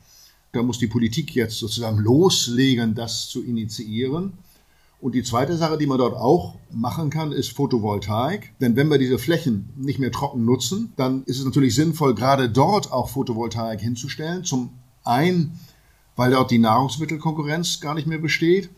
Da 0.51 0.63
muss 0.63 0.80
die 0.80 0.88
Politik 0.88 1.36
jetzt 1.36 1.60
sozusagen 1.60 1.99
loslegen, 1.99 2.95
das 2.95 3.30
zu 3.30 3.43
initiieren. 3.43 4.34
Und 4.99 5.13
die 5.13 5.23
zweite 5.23 5.55
Sache, 5.58 5.77
die 5.77 5.88
man 5.88 5.97
dort 5.97 6.15
auch 6.15 6.55
machen 6.71 7.10
kann, 7.10 7.31
ist 7.31 7.51
Photovoltaik. 7.51 8.53
Denn 8.60 8.75
wenn 8.75 8.89
wir 8.89 8.97
diese 8.97 9.19
Flächen 9.19 9.69
nicht 9.75 9.99
mehr 9.99 10.12
trocken 10.12 10.45
nutzen, 10.45 10.93
dann 10.95 11.23
ist 11.25 11.39
es 11.39 11.45
natürlich 11.45 11.75
sinnvoll, 11.75 12.15
gerade 12.15 12.49
dort 12.49 12.91
auch 12.91 13.10
Photovoltaik 13.10 13.81
hinzustellen. 13.81 14.43
Zum 14.43 14.71
einen, 15.03 15.60
weil 16.15 16.31
dort 16.31 16.49
die 16.49 16.60
Nahrungsmittelkonkurrenz 16.60 17.81
gar 17.81 17.93
nicht 17.93 18.08
mehr 18.08 18.19
besteht. 18.19 18.69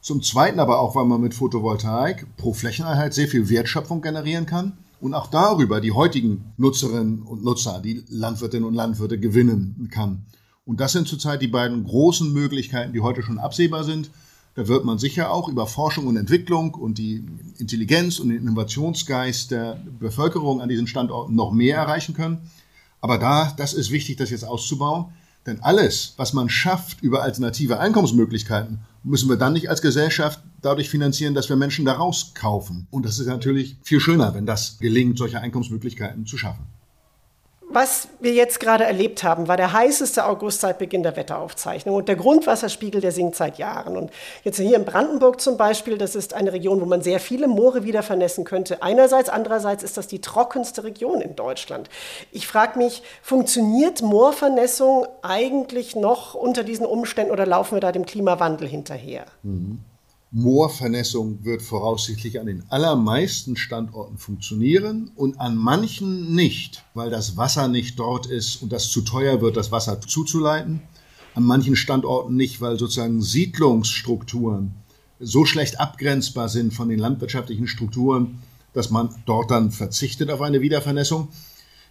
Zum 0.00 0.22
zweiten 0.22 0.60
aber 0.60 0.80
auch, 0.80 0.94
weil 0.94 1.04
man 1.04 1.20
mit 1.20 1.34
Photovoltaik 1.34 2.26
pro 2.36 2.52
Flächeneinheit 2.52 3.14
sehr 3.14 3.28
viel 3.28 3.48
Wertschöpfung 3.48 4.02
generieren 4.02 4.46
kann 4.46 4.76
und 5.00 5.14
auch 5.14 5.28
darüber 5.28 5.80
die 5.80 5.92
heutigen 5.92 6.52
Nutzerinnen 6.56 7.22
und 7.22 7.42
Nutzer, 7.44 7.80
die 7.80 8.04
Landwirtinnen 8.08 8.66
und 8.66 8.74
Landwirte 8.74 9.18
gewinnen 9.18 9.88
kann. 9.92 10.26
Und 10.64 10.80
das 10.80 10.92
sind 10.92 11.08
zurzeit 11.08 11.42
die 11.42 11.48
beiden 11.48 11.84
großen 11.84 12.32
Möglichkeiten, 12.32 12.92
die 12.92 13.00
heute 13.00 13.22
schon 13.22 13.38
absehbar 13.38 13.82
sind. 13.82 14.10
Da 14.54 14.68
wird 14.68 14.84
man 14.84 14.98
sicher 14.98 15.32
auch 15.32 15.48
über 15.48 15.66
Forschung 15.66 16.06
und 16.06 16.16
Entwicklung 16.16 16.74
und 16.74 16.98
die 16.98 17.24
Intelligenz 17.56 18.18
und 18.18 18.28
den 18.28 18.42
Innovationsgeist 18.42 19.50
der 19.50 19.82
Bevölkerung 19.98 20.60
an 20.60 20.68
diesen 20.68 20.86
Standorten 20.86 21.34
noch 21.34 21.52
mehr 21.52 21.76
erreichen 21.76 22.14
können. 22.14 22.50
Aber 23.00 23.18
da, 23.18 23.52
das 23.56 23.72
ist 23.72 23.90
wichtig, 23.90 24.16
das 24.16 24.30
jetzt 24.30 24.44
auszubauen. 24.44 25.06
Denn 25.46 25.60
alles, 25.60 26.14
was 26.18 26.34
man 26.34 26.48
schafft 26.48 27.02
über 27.02 27.22
alternative 27.22 27.80
Einkommensmöglichkeiten, 27.80 28.80
müssen 29.02 29.28
wir 29.28 29.36
dann 29.36 29.54
nicht 29.54 29.70
als 29.70 29.82
Gesellschaft 29.82 30.40
dadurch 30.60 30.88
finanzieren, 30.88 31.34
dass 31.34 31.48
wir 31.48 31.56
Menschen 31.56 31.84
da 31.84 31.94
rauskaufen. 31.94 32.86
Und 32.90 33.04
das 33.04 33.18
ist 33.18 33.26
natürlich 33.26 33.76
viel 33.82 33.98
schöner, 33.98 34.34
wenn 34.34 34.46
das 34.46 34.78
gelingt, 34.78 35.18
solche 35.18 35.40
Einkommensmöglichkeiten 35.40 36.26
zu 36.26 36.38
schaffen. 36.38 36.64
Was 37.74 38.08
wir 38.20 38.32
jetzt 38.32 38.60
gerade 38.60 38.84
erlebt 38.84 39.22
haben, 39.22 39.48
war 39.48 39.56
der 39.56 39.72
heißeste 39.72 40.26
August 40.26 40.60
seit 40.60 40.78
Beginn 40.78 41.02
der 41.02 41.16
Wetteraufzeichnung. 41.16 41.96
Und 41.96 42.08
der 42.08 42.16
Grundwasserspiegel, 42.16 43.00
der 43.00 43.12
sinkt 43.12 43.34
seit 43.34 43.56
Jahren. 43.56 43.96
Und 43.96 44.10
jetzt 44.44 44.58
hier 44.58 44.76
in 44.76 44.84
Brandenburg 44.84 45.40
zum 45.40 45.56
Beispiel, 45.56 45.96
das 45.96 46.14
ist 46.14 46.34
eine 46.34 46.52
Region, 46.52 46.82
wo 46.82 46.84
man 46.84 47.00
sehr 47.00 47.18
viele 47.18 47.48
Moore 47.48 47.84
wieder 47.84 48.02
vernässen 48.02 48.44
könnte. 48.44 48.82
Einerseits, 48.82 49.30
andererseits 49.30 49.82
ist 49.82 49.96
das 49.96 50.06
die 50.06 50.20
trockenste 50.20 50.84
Region 50.84 51.22
in 51.22 51.34
Deutschland. 51.34 51.88
Ich 52.30 52.46
frage 52.46 52.78
mich, 52.78 53.02
funktioniert 53.22 54.02
Moorvernässung 54.02 55.06
eigentlich 55.22 55.96
noch 55.96 56.34
unter 56.34 56.64
diesen 56.64 56.84
Umständen 56.84 57.32
oder 57.32 57.46
laufen 57.46 57.76
wir 57.76 57.80
da 57.80 57.90
dem 57.90 58.04
Klimawandel 58.04 58.68
hinterher? 58.68 59.24
Mhm. 59.42 59.80
Moorvernässung 60.34 61.44
wird 61.44 61.60
voraussichtlich 61.60 62.40
an 62.40 62.46
den 62.46 62.64
allermeisten 62.70 63.54
Standorten 63.54 64.16
funktionieren 64.16 65.10
und 65.14 65.38
an 65.38 65.56
manchen 65.56 66.34
nicht, 66.34 66.84
weil 66.94 67.10
das 67.10 67.36
Wasser 67.36 67.68
nicht 67.68 67.98
dort 67.98 68.24
ist 68.26 68.62
und 68.62 68.72
das 68.72 68.88
zu 68.88 69.02
teuer 69.02 69.42
wird, 69.42 69.58
das 69.58 69.72
Wasser 69.72 70.00
zuzuleiten. 70.00 70.80
An 71.34 71.44
manchen 71.44 71.76
Standorten 71.76 72.34
nicht, 72.34 72.62
weil 72.62 72.78
sozusagen 72.78 73.20
Siedlungsstrukturen 73.20 74.74
so 75.20 75.44
schlecht 75.44 75.78
abgrenzbar 75.78 76.48
sind 76.48 76.72
von 76.72 76.88
den 76.88 76.98
landwirtschaftlichen 76.98 77.66
Strukturen, 77.66 78.38
dass 78.72 78.88
man 78.88 79.14
dort 79.26 79.50
dann 79.50 79.70
verzichtet 79.70 80.30
auf 80.30 80.40
eine 80.40 80.62
Wiedervernässung. 80.62 81.28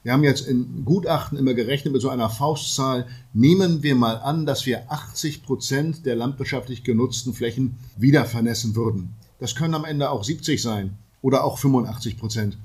Wir 0.03 0.13
haben 0.13 0.23
jetzt 0.23 0.47
in 0.47 0.83
Gutachten 0.83 1.37
immer 1.37 1.53
gerechnet 1.53 1.93
mit 1.93 2.01
so 2.01 2.09
einer 2.09 2.29
Faustzahl. 2.29 3.05
Nehmen 3.33 3.83
wir 3.83 3.93
mal 3.93 4.15
an, 4.15 4.47
dass 4.47 4.65
wir 4.65 4.91
80 4.91 5.43
Prozent 5.43 6.05
der 6.07 6.15
landwirtschaftlich 6.15 6.83
genutzten 6.83 7.33
Flächen 7.33 7.77
wieder 7.97 8.25
vernässen 8.25 8.75
würden. 8.75 9.13
Das 9.39 9.55
können 9.55 9.75
am 9.75 9.85
Ende 9.85 10.09
auch 10.09 10.23
70 10.23 10.59
sein 10.59 10.97
oder 11.21 11.43
auch 11.43 11.59
85 11.59 12.17
Prozent. 12.17 12.57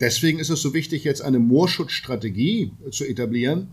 Deswegen 0.00 0.38
ist 0.38 0.50
es 0.50 0.60
so 0.60 0.74
wichtig, 0.74 1.04
jetzt 1.04 1.22
eine 1.22 1.38
Moorschutzstrategie 1.38 2.72
zu 2.90 3.04
etablieren, 3.04 3.68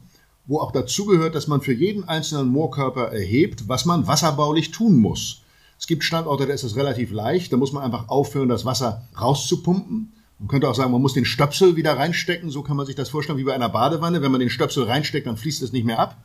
wo 0.46 0.60
auch 0.60 0.72
dazu 0.72 1.06
gehört, 1.06 1.36
dass 1.36 1.48
man 1.48 1.60
für 1.60 1.74
jeden 1.74 2.06
einzelnen 2.06 2.48
Moorkörper 2.48 3.12
erhebt, 3.12 3.68
was 3.68 3.84
man 3.84 4.08
wasserbaulich 4.08 4.72
tun 4.72 4.98
muss. 4.98 5.42
Es 5.78 5.88
gibt 5.88 6.06
Standorte, 6.06 6.48
da 6.48 6.54
ist 6.54 6.64
es 6.64 6.78
relativ 6.78 7.12
leicht, 7.12 7.52
da 7.52 7.58
muss 7.58 7.74
man 7.74 7.84
einfach 7.84 8.08
aufhören, 8.08 8.48
das 8.48 8.64
Wasser 8.64 9.06
rauszupumpen. 9.20 10.14
Man 10.44 10.50
könnte 10.50 10.68
auch 10.68 10.76
sagen, 10.76 10.92
man 10.92 11.02
muss 11.02 11.14
den 11.14 11.24
Stöpsel 11.24 11.78
wieder 11.78 11.98
reinstecken, 11.98 12.50
so 12.50 12.64
kann 12.64 12.76
man 12.76 12.86
sich 12.86 12.98
das 12.98 13.08
vorstellen 13.08 13.38
wie 13.38 13.46
bei 13.46 13.54
einer 13.54 13.70
Badewanne. 13.70 14.22
Wenn 14.22 14.32
man 14.32 14.42
den 14.42 14.50
Stöpsel 14.50 14.84
reinsteckt, 14.84 15.26
dann 15.26 15.38
fließt 15.38 15.62
es 15.62 15.72
nicht 15.72 15.86
mehr 15.86 16.00
ab. 16.00 16.18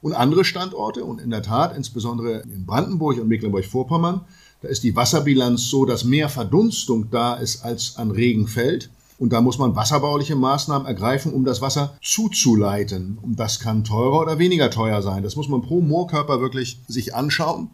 Und 0.00 0.14
andere 0.14 0.46
Standorte, 0.46 1.04
und 1.04 1.20
in 1.20 1.28
der 1.28 1.42
Tat, 1.42 1.76
insbesondere 1.76 2.44
in 2.44 2.64
Brandenburg 2.64 3.20
und 3.20 3.28
Mecklenburg-Vorpommern, 3.28 4.22
da 4.62 4.68
ist 4.68 4.84
die 4.84 4.96
Wasserbilanz 4.96 5.68
so, 5.68 5.84
dass 5.84 6.04
mehr 6.04 6.30
Verdunstung 6.30 7.10
da 7.10 7.34
ist, 7.34 7.62
als 7.62 7.98
an 7.98 8.10
Regen 8.10 8.48
fällt. 8.48 8.88
Und 9.18 9.34
da 9.34 9.42
muss 9.42 9.58
man 9.58 9.76
wasserbauliche 9.76 10.34
Maßnahmen 10.34 10.86
ergreifen, 10.88 11.34
um 11.34 11.44
das 11.44 11.60
Wasser 11.60 11.98
zuzuleiten. 12.02 13.18
Und 13.20 13.38
das 13.38 13.60
kann 13.60 13.84
teurer 13.84 14.20
oder 14.20 14.38
weniger 14.38 14.70
teuer 14.70 15.02
sein. 15.02 15.22
Das 15.22 15.36
muss 15.36 15.50
man 15.50 15.60
pro 15.60 15.82
Moorkörper 15.82 16.40
wirklich 16.40 16.80
sich 16.88 17.14
anschauen. 17.14 17.68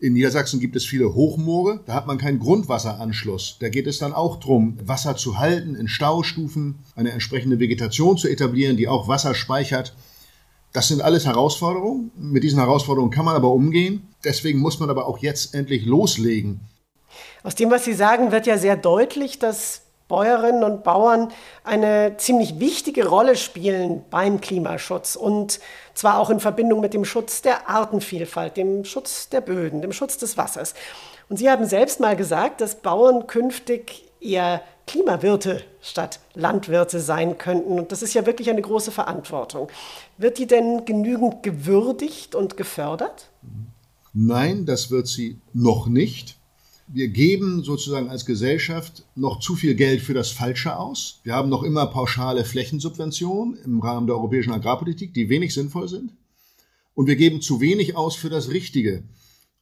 In 0.00 0.12
Niedersachsen 0.12 0.60
gibt 0.60 0.76
es 0.76 0.84
viele 0.84 1.14
Hochmoore, 1.14 1.80
da 1.86 1.94
hat 1.94 2.06
man 2.06 2.18
keinen 2.18 2.40
Grundwasseranschluss. 2.40 3.58
Da 3.60 3.68
geht 3.68 3.86
es 3.86 3.98
dann 3.98 4.12
auch 4.12 4.36
darum, 4.36 4.76
Wasser 4.84 5.16
zu 5.16 5.38
halten 5.38 5.76
in 5.76 5.88
Staustufen, 5.88 6.80
eine 6.96 7.12
entsprechende 7.12 7.60
Vegetation 7.60 8.18
zu 8.18 8.28
etablieren, 8.28 8.76
die 8.76 8.88
auch 8.88 9.08
Wasser 9.08 9.34
speichert. 9.34 9.94
Das 10.72 10.88
sind 10.88 11.00
alles 11.00 11.24
Herausforderungen. 11.24 12.10
Mit 12.16 12.42
diesen 12.42 12.58
Herausforderungen 12.58 13.12
kann 13.12 13.24
man 13.24 13.36
aber 13.36 13.52
umgehen. 13.52 14.08
Deswegen 14.24 14.58
muss 14.58 14.80
man 14.80 14.90
aber 14.90 15.06
auch 15.06 15.18
jetzt 15.18 15.54
endlich 15.54 15.86
loslegen. 15.86 16.60
Aus 17.44 17.54
dem, 17.54 17.70
was 17.70 17.84
Sie 17.84 17.94
sagen, 17.94 18.32
wird 18.32 18.46
ja 18.46 18.58
sehr 18.58 18.76
deutlich, 18.76 19.38
dass 19.38 19.83
Bäuerinnen 20.08 20.64
und 20.64 20.84
Bauern 20.84 21.32
eine 21.62 22.16
ziemlich 22.18 22.60
wichtige 22.60 23.08
Rolle 23.08 23.36
spielen 23.36 24.04
beim 24.10 24.40
Klimaschutz 24.40 25.16
und 25.16 25.60
zwar 25.94 26.18
auch 26.18 26.30
in 26.30 26.40
Verbindung 26.40 26.80
mit 26.80 26.92
dem 26.92 27.04
Schutz 27.04 27.40
der 27.42 27.68
Artenvielfalt, 27.68 28.56
dem 28.56 28.84
Schutz 28.84 29.28
der 29.30 29.40
Böden, 29.40 29.80
dem 29.80 29.92
Schutz 29.92 30.18
des 30.18 30.36
Wassers. 30.36 30.74
Und 31.28 31.38
Sie 31.38 31.48
haben 31.50 31.64
selbst 31.64 32.00
mal 32.00 32.16
gesagt, 32.16 32.60
dass 32.60 32.76
Bauern 32.76 33.26
künftig 33.26 34.04
eher 34.20 34.62
Klimawirte 34.86 35.62
statt 35.80 36.20
Landwirte 36.34 37.00
sein 37.00 37.38
könnten. 37.38 37.78
Und 37.78 37.92
das 37.92 38.02
ist 38.02 38.14
ja 38.14 38.26
wirklich 38.26 38.50
eine 38.50 38.62
große 38.62 38.90
Verantwortung. 38.90 39.68
Wird 40.18 40.38
die 40.38 40.46
denn 40.46 40.84
genügend 40.84 41.42
gewürdigt 41.42 42.34
und 42.34 42.56
gefördert? 42.56 43.30
Nein, 44.12 44.66
das 44.66 44.90
wird 44.90 45.06
sie 45.06 45.40
noch 45.52 45.86
nicht. 45.86 46.36
Wir 46.94 47.08
geben 47.08 47.62
sozusagen 47.64 48.08
als 48.08 48.24
Gesellschaft 48.24 49.02
noch 49.16 49.40
zu 49.40 49.56
viel 49.56 49.74
Geld 49.74 50.00
für 50.00 50.14
das 50.14 50.30
Falsche 50.30 50.76
aus. 50.76 51.18
Wir 51.24 51.34
haben 51.34 51.48
noch 51.48 51.64
immer 51.64 51.86
pauschale 51.86 52.44
Flächensubventionen 52.44 53.58
im 53.64 53.80
Rahmen 53.80 54.06
der 54.06 54.14
europäischen 54.14 54.52
Agrarpolitik, 54.52 55.12
die 55.12 55.28
wenig 55.28 55.54
sinnvoll 55.54 55.88
sind. 55.88 56.12
Und 56.94 57.08
wir 57.08 57.16
geben 57.16 57.40
zu 57.40 57.60
wenig 57.60 57.96
aus 57.96 58.14
für 58.14 58.30
das 58.30 58.50
Richtige. 58.50 59.02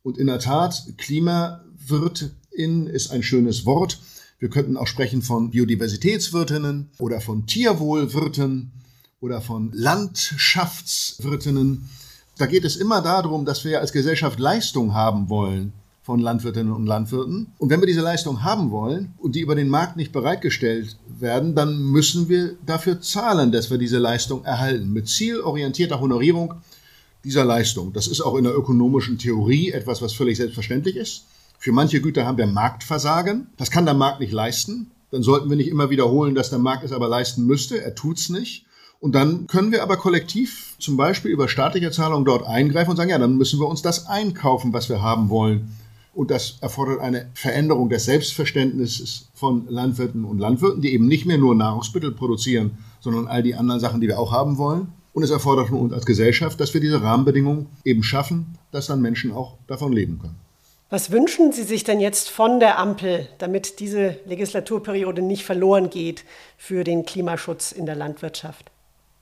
Und 0.03 0.19
in 0.19 0.27
der 0.27 0.41
Tat, 0.41 0.93
Klimawirtin 0.99 2.87
ist 2.87 3.11
ein 3.11 3.23
schönes 3.23 3.65
Wort. 3.65 3.99
Wir 4.39 4.51
könnten 4.51 4.77
auch 4.77 4.87
sprechen 4.87 5.23
von 5.23 5.53
Biodiversitätswirtinnen 5.53 6.91
oder 6.99 7.23
von 7.23 7.47
Tierwohlwirten 7.47 8.73
oder 9.21 9.41
von 9.41 9.71
Landschaftswirtinnen. 9.73 11.89
Da 12.37 12.45
geht 12.45 12.67
es 12.67 12.77
immer 12.77 13.01
darum, 13.01 13.47
dass 13.47 13.65
wir 13.65 13.81
als 13.81 13.93
Gesellschaft 13.93 14.39
Leistung 14.39 14.93
haben 14.93 15.31
wollen 15.31 15.73
von 16.13 16.21
Landwirtinnen 16.21 16.75
und 16.75 16.85
Landwirten. 16.85 17.55
Und 17.57 17.71
wenn 17.71 17.81
wir 17.81 17.87
diese 17.87 18.03
Leistung 18.03 18.45
haben 18.45 18.71
wollen 18.71 19.15
und 19.17 19.35
die 19.35 19.41
über 19.41 19.55
den 19.55 19.71
Markt 19.71 19.97
nicht 19.97 20.13
bereitgestellt 20.13 20.99
werden, 21.19 21.55
dann 21.55 21.85
müssen 21.85 22.29
wir 22.29 22.53
dafür 22.67 23.01
zahlen, 23.01 23.51
dass 23.51 23.71
wir 23.71 23.79
diese 23.79 23.97
Leistung 23.97 24.45
erhalten. 24.45 24.93
Mit 24.93 25.09
zielorientierter 25.09 26.01
Honorierung 26.01 26.53
dieser 27.25 27.47
Leistung. 27.47 27.95
Das 27.95 28.09
ist 28.09 28.21
auch 28.21 28.37
in 28.37 28.45
der 28.45 28.55
ökonomischen 28.55 29.17
Theorie 29.17 29.71
etwas, 29.71 30.03
was 30.03 30.13
völlig 30.13 30.37
selbstverständlich 30.37 30.97
ist. 30.97 31.25
Für 31.59 31.73
manche 31.73 32.03
Güter 32.03 32.27
haben 32.27 32.37
wir 32.37 32.47
Marktversagen. 32.47 33.47
Das 33.57 33.71
kann 33.71 33.87
der 33.87 33.95
Markt 33.95 34.21
nicht 34.21 34.35
leisten. 34.35 34.91
Dann 35.13 35.23
sollten 35.23 35.49
wir 35.49 35.57
nicht 35.57 35.71
immer 35.71 35.89
wiederholen, 35.89 36.35
dass 36.35 36.51
der 36.51 36.59
Markt 36.59 36.85
es 36.85 36.93
aber 36.93 37.09
leisten 37.09 37.47
müsste. 37.47 37.83
Er 37.83 37.95
tut's 37.95 38.29
nicht. 38.29 38.67
Und 39.01 39.15
dann 39.15 39.47
können 39.47 39.73
wir 39.73 39.83
aber 39.83 39.97
kollektiv 39.97 40.77
zum 40.79 40.99
Beispiel 40.99 41.31
über 41.31 41.49
staatliche 41.49 41.91
Zahlungen 41.91 42.27
dort 42.27 42.47
eingreifen 42.47 42.91
und 42.91 42.97
sagen, 42.99 43.09
ja, 43.09 43.19
dann 43.19 43.39
müssen 43.39 43.59
wir 43.59 43.67
uns 43.67 43.81
das 43.81 44.09
einkaufen, 44.09 44.75
was 44.75 44.91
wir 44.91 45.01
haben 45.01 45.31
wollen. 45.31 45.71
Und 46.15 46.31
das 46.31 46.59
erfordert 46.61 47.01
eine 47.01 47.31
Veränderung 47.35 47.89
des 47.89 48.05
Selbstverständnisses 48.05 49.31
von 49.35 49.67
Landwirten 49.69 50.25
und 50.25 50.39
Landwirten, 50.39 50.83
die 50.83 50.93
eben 50.93 51.09
nicht 51.09 51.25
mehr 51.25 51.39
nur 51.39 51.55
Nahrungsmittel 51.55 52.13
produzieren, 52.13 52.79
sondern 53.01 53.27
all 53.27 53.43
die 53.43 53.55
anderen 53.55 53.81
Sachen, 53.81 54.01
die 54.01 54.09
wir 54.09 54.19
auch 54.19 54.31
haben 54.31 54.59
wollen. 54.59 54.89
Und 55.15 55.23
es 55.23 55.31
erfordert 55.31 55.69
von 55.69 55.79
uns 55.79 55.93
als 55.93 56.07
Gesellschaft, 56.07 56.61
dass 56.61 56.73
wir 56.75 56.81
diese 56.81 57.03
Rahmenbedingungen 57.03 57.67
eben 57.85 58.03
schaffen, 58.03 58.59
dass 58.71 58.87
dann 58.87 59.03
Menschen 59.03 59.33
auch 59.33 59.57
davon 59.67 59.93
leben 59.93 60.19
können. 60.19 60.37
Was 60.93 61.11
wünschen 61.11 61.53
Sie 61.53 61.63
sich 61.63 61.85
denn 61.85 62.01
jetzt 62.01 62.29
von 62.29 62.61
der 62.61 62.79
Ampel, 62.79 63.27
damit 63.39 63.81
diese 63.81 64.19
Legislaturperiode 64.27 65.23
nicht 65.23 65.45
verloren 65.45 65.89
geht 65.89 66.25
für 66.59 66.85
den 66.85 67.07
Klimaschutz 67.07 67.73
in 67.73 67.87
der 67.87 67.95
Landwirtschaft? 67.95 68.71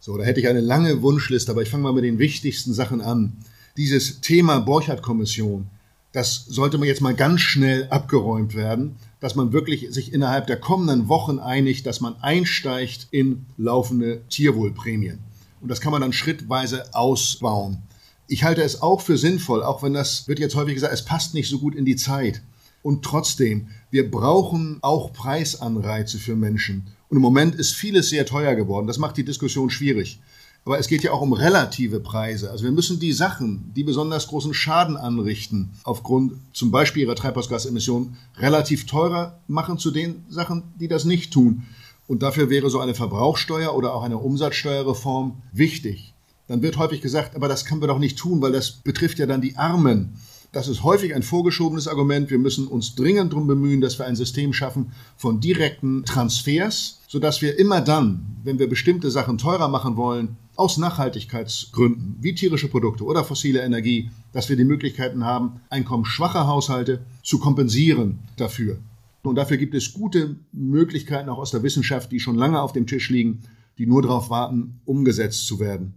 So, 0.00 0.16
da 0.18 0.24
hätte 0.24 0.40
ich 0.40 0.48
eine 0.48 0.60
lange 0.60 1.02
Wunschliste, 1.02 1.52
aber 1.52 1.62
ich 1.62 1.70
fange 1.70 1.84
mal 1.84 1.92
mit 1.92 2.02
den 2.02 2.18
wichtigsten 2.18 2.72
Sachen 2.72 3.00
an. 3.00 3.36
Dieses 3.76 4.20
Thema 4.20 4.58
Borchardt-Kommission, 4.58 5.68
das 6.12 6.44
sollte 6.48 6.78
man 6.78 6.88
jetzt 6.88 7.00
mal 7.00 7.14
ganz 7.14 7.40
schnell 7.40 7.86
abgeräumt 7.90 8.54
werden, 8.54 8.96
dass 9.20 9.34
man 9.34 9.52
wirklich 9.52 9.88
sich 9.90 10.12
innerhalb 10.12 10.46
der 10.46 10.58
kommenden 10.58 11.08
Wochen 11.08 11.38
einigt, 11.38 11.86
dass 11.86 12.00
man 12.00 12.16
einsteigt 12.20 13.08
in 13.10 13.46
laufende 13.56 14.22
Tierwohlprämien. 14.28 15.20
Und 15.60 15.68
das 15.68 15.80
kann 15.80 15.92
man 15.92 16.00
dann 16.00 16.12
schrittweise 16.12 16.94
ausbauen. 16.94 17.82
Ich 18.26 18.44
halte 18.44 18.62
es 18.62 18.80
auch 18.80 19.00
für 19.00 19.18
sinnvoll, 19.18 19.62
auch 19.62 19.82
wenn 19.82 19.92
das 19.92 20.26
wird 20.26 20.38
jetzt 20.38 20.54
häufig 20.54 20.74
gesagt, 20.74 20.94
es 20.94 21.04
passt 21.04 21.34
nicht 21.34 21.48
so 21.48 21.58
gut 21.58 21.74
in 21.74 21.84
die 21.84 21.96
Zeit. 21.96 22.42
Und 22.82 23.04
trotzdem, 23.04 23.68
wir 23.90 24.10
brauchen 24.10 24.78
auch 24.80 25.12
Preisanreize 25.12 26.18
für 26.18 26.34
Menschen. 26.34 26.86
Und 27.08 27.16
im 27.16 27.22
Moment 27.22 27.54
ist 27.56 27.72
vieles 27.72 28.08
sehr 28.08 28.24
teuer 28.24 28.54
geworden. 28.54 28.86
Das 28.86 28.98
macht 28.98 29.16
die 29.16 29.24
Diskussion 29.24 29.68
schwierig. 29.68 30.20
Aber 30.64 30.78
es 30.78 30.88
geht 30.88 31.02
ja 31.02 31.12
auch 31.12 31.22
um 31.22 31.32
relative 31.32 32.00
Preise. 32.00 32.50
Also 32.50 32.64
wir 32.64 32.70
müssen 32.70 33.00
die 33.00 33.12
Sachen, 33.12 33.72
die 33.74 33.82
besonders 33.82 34.28
großen 34.28 34.52
Schaden 34.52 34.96
anrichten, 34.96 35.70
aufgrund 35.84 36.34
zum 36.52 36.70
Beispiel 36.70 37.04
ihrer 37.04 37.14
Treibhausgasemissionen, 37.16 38.16
relativ 38.36 38.86
teurer 38.86 39.40
machen 39.48 39.78
zu 39.78 39.90
den 39.90 40.24
Sachen, 40.28 40.64
die 40.78 40.88
das 40.88 41.04
nicht 41.04 41.32
tun. 41.32 41.64
Und 42.06 42.22
dafür 42.22 42.50
wäre 42.50 42.70
so 42.70 42.80
eine 42.80 42.94
Verbrauchsteuer 42.94 43.74
oder 43.74 43.94
auch 43.94 44.02
eine 44.02 44.18
Umsatzsteuerreform 44.18 45.42
wichtig. 45.52 46.12
Dann 46.48 46.62
wird 46.62 46.76
häufig 46.76 47.00
gesagt, 47.00 47.36
aber 47.36 47.46
das 47.46 47.64
können 47.64 47.80
wir 47.80 47.86
doch 47.88 48.00
nicht 48.00 48.18
tun, 48.18 48.42
weil 48.42 48.52
das 48.52 48.72
betrifft 48.72 49.20
ja 49.20 49.26
dann 49.26 49.40
die 49.40 49.56
Armen. 49.56 50.14
Das 50.52 50.66
ist 50.66 50.82
häufig 50.82 51.14
ein 51.14 51.22
vorgeschobenes 51.22 51.86
Argument. 51.86 52.28
Wir 52.28 52.38
müssen 52.38 52.66
uns 52.66 52.96
dringend 52.96 53.32
darum 53.32 53.46
bemühen, 53.46 53.80
dass 53.80 54.00
wir 54.00 54.06
ein 54.06 54.16
System 54.16 54.52
schaffen 54.52 54.92
von 55.16 55.40
direkten 55.40 56.04
Transfers, 56.04 57.00
sodass 57.06 57.40
wir 57.40 57.56
immer 57.56 57.80
dann, 57.80 58.36
wenn 58.42 58.58
wir 58.58 58.68
bestimmte 58.68 59.12
Sachen 59.12 59.38
teurer 59.38 59.68
machen 59.68 59.96
wollen, 59.96 60.36
aus 60.56 60.76
Nachhaltigkeitsgründen, 60.76 62.16
wie 62.20 62.34
tierische 62.34 62.68
Produkte 62.68 63.04
oder 63.04 63.24
fossile 63.24 63.60
Energie, 63.60 64.10
dass 64.32 64.48
wir 64.48 64.56
die 64.56 64.64
Möglichkeiten 64.64 65.24
haben, 65.24 65.60
einkommensschwache 65.70 66.46
Haushalte 66.46 67.00
zu 67.22 67.38
kompensieren 67.38 68.18
dafür. 68.36 68.78
Und 69.22 69.36
dafür 69.36 69.56
gibt 69.56 69.74
es 69.74 69.92
gute 69.92 70.36
Möglichkeiten 70.52 71.28
auch 71.28 71.38
aus 71.38 71.52
der 71.52 71.62
Wissenschaft, 71.62 72.10
die 72.10 72.20
schon 72.20 72.36
lange 72.36 72.60
auf 72.60 72.72
dem 72.72 72.86
Tisch 72.86 73.08
liegen, 73.08 73.42
die 73.78 73.86
nur 73.86 74.02
darauf 74.02 74.30
warten, 74.30 74.80
umgesetzt 74.84 75.46
zu 75.46 75.60
werden. 75.60 75.94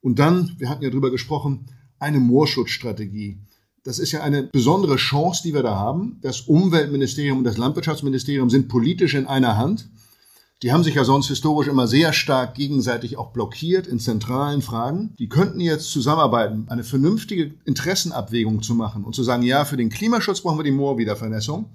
Und 0.00 0.18
dann, 0.18 0.54
wir 0.58 0.68
hatten 0.68 0.84
ja 0.84 0.90
drüber 0.90 1.10
gesprochen, 1.10 1.66
eine 1.98 2.20
Moorschutzstrategie. 2.20 3.38
Das 3.82 3.98
ist 3.98 4.12
ja 4.12 4.22
eine 4.22 4.42
besondere 4.42 4.96
Chance, 4.96 5.42
die 5.42 5.54
wir 5.54 5.62
da 5.62 5.74
haben. 5.74 6.18
Das 6.20 6.42
Umweltministerium 6.42 7.38
und 7.38 7.44
das 7.44 7.56
Landwirtschaftsministerium 7.56 8.50
sind 8.50 8.68
politisch 8.68 9.14
in 9.14 9.26
einer 9.26 9.56
Hand. 9.56 9.88
Die 10.62 10.72
haben 10.72 10.84
sich 10.84 10.94
ja 10.94 11.04
sonst 11.04 11.28
historisch 11.28 11.68
immer 11.68 11.86
sehr 11.86 12.12
stark 12.12 12.54
gegenseitig 12.54 13.16
auch 13.16 13.32
blockiert 13.32 13.86
in 13.86 13.98
zentralen 13.98 14.60
Fragen. 14.60 15.14
Die 15.18 15.30
könnten 15.30 15.60
jetzt 15.60 15.90
zusammenarbeiten, 15.90 16.66
eine 16.68 16.84
vernünftige 16.84 17.54
Interessenabwägung 17.64 18.60
zu 18.60 18.74
machen 18.74 19.04
und 19.04 19.14
zu 19.14 19.22
sagen, 19.22 19.42
ja, 19.42 19.64
für 19.64 19.78
den 19.78 19.88
Klimaschutz 19.88 20.42
brauchen 20.42 20.58
wir 20.58 20.64
die 20.64 20.70
Moorwiedervernässung. 20.70 21.70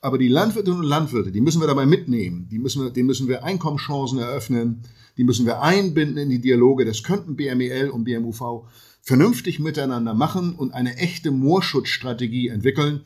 Aber 0.00 0.18
die 0.18 0.28
Landwirtinnen 0.28 0.80
und 0.80 0.86
Landwirte, 0.86 1.30
die 1.30 1.40
müssen 1.40 1.62
wir 1.62 1.68
dabei 1.68 1.86
mitnehmen. 1.86 2.48
Die 2.50 2.58
müssen 2.58 2.82
wir, 2.82 2.90
denen 2.90 3.06
müssen 3.06 3.28
wir 3.28 3.44
Einkommenschancen 3.44 4.18
eröffnen. 4.18 4.82
Die 5.16 5.24
müssen 5.24 5.46
wir 5.46 5.62
einbinden 5.62 6.18
in 6.18 6.28
die 6.28 6.40
Dialoge. 6.40 6.84
Das 6.84 7.04
könnten 7.04 7.36
BMEL 7.36 7.88
und 7.88 8.02
BMUV 8.02 8.64
vernünftig 9.04 9.58
miteinander 9.60 10.14
machen 10.14 10.54
und 10.54 10.72
eine 10.72 10.96
echte 10.96 11.30
Moorschutzstrategie 11.30 12.48
entwickeln, 12.48 13.02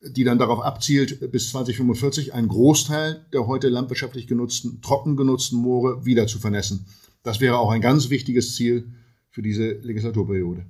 die 0.00 0.22
dann 0.22 0.38
darauf 0.38 0.60
abzielt, 0.60 1.30
bis 1.32 1.50
2045 1.50 2.34
einen 2.34 2.48
Großteil 2.48 3.26
der 3.32 3.46
heute 3.46 3.68
landwirtschaftlich 3.68 4.26
genutzten, 4.26 4.80
trocken 4.80 5.16
genutzten 5.16 5.58
Moore 5.58 6.04
wieder 6.04 6.26
zu 6.26 6.38
vernässen. 6.38 6.86
Das 7.22 7.40
wäre 7.40 7.58
auch 7.58 7.70
ein 7.70 7.80
ganz 7.80 8.10
wichtiges 8.10 8.54
Ziel 8.54 8.92
für 9.30 9.42
diese 9.42 9.72
Legislaturperiode. 9.72 10.66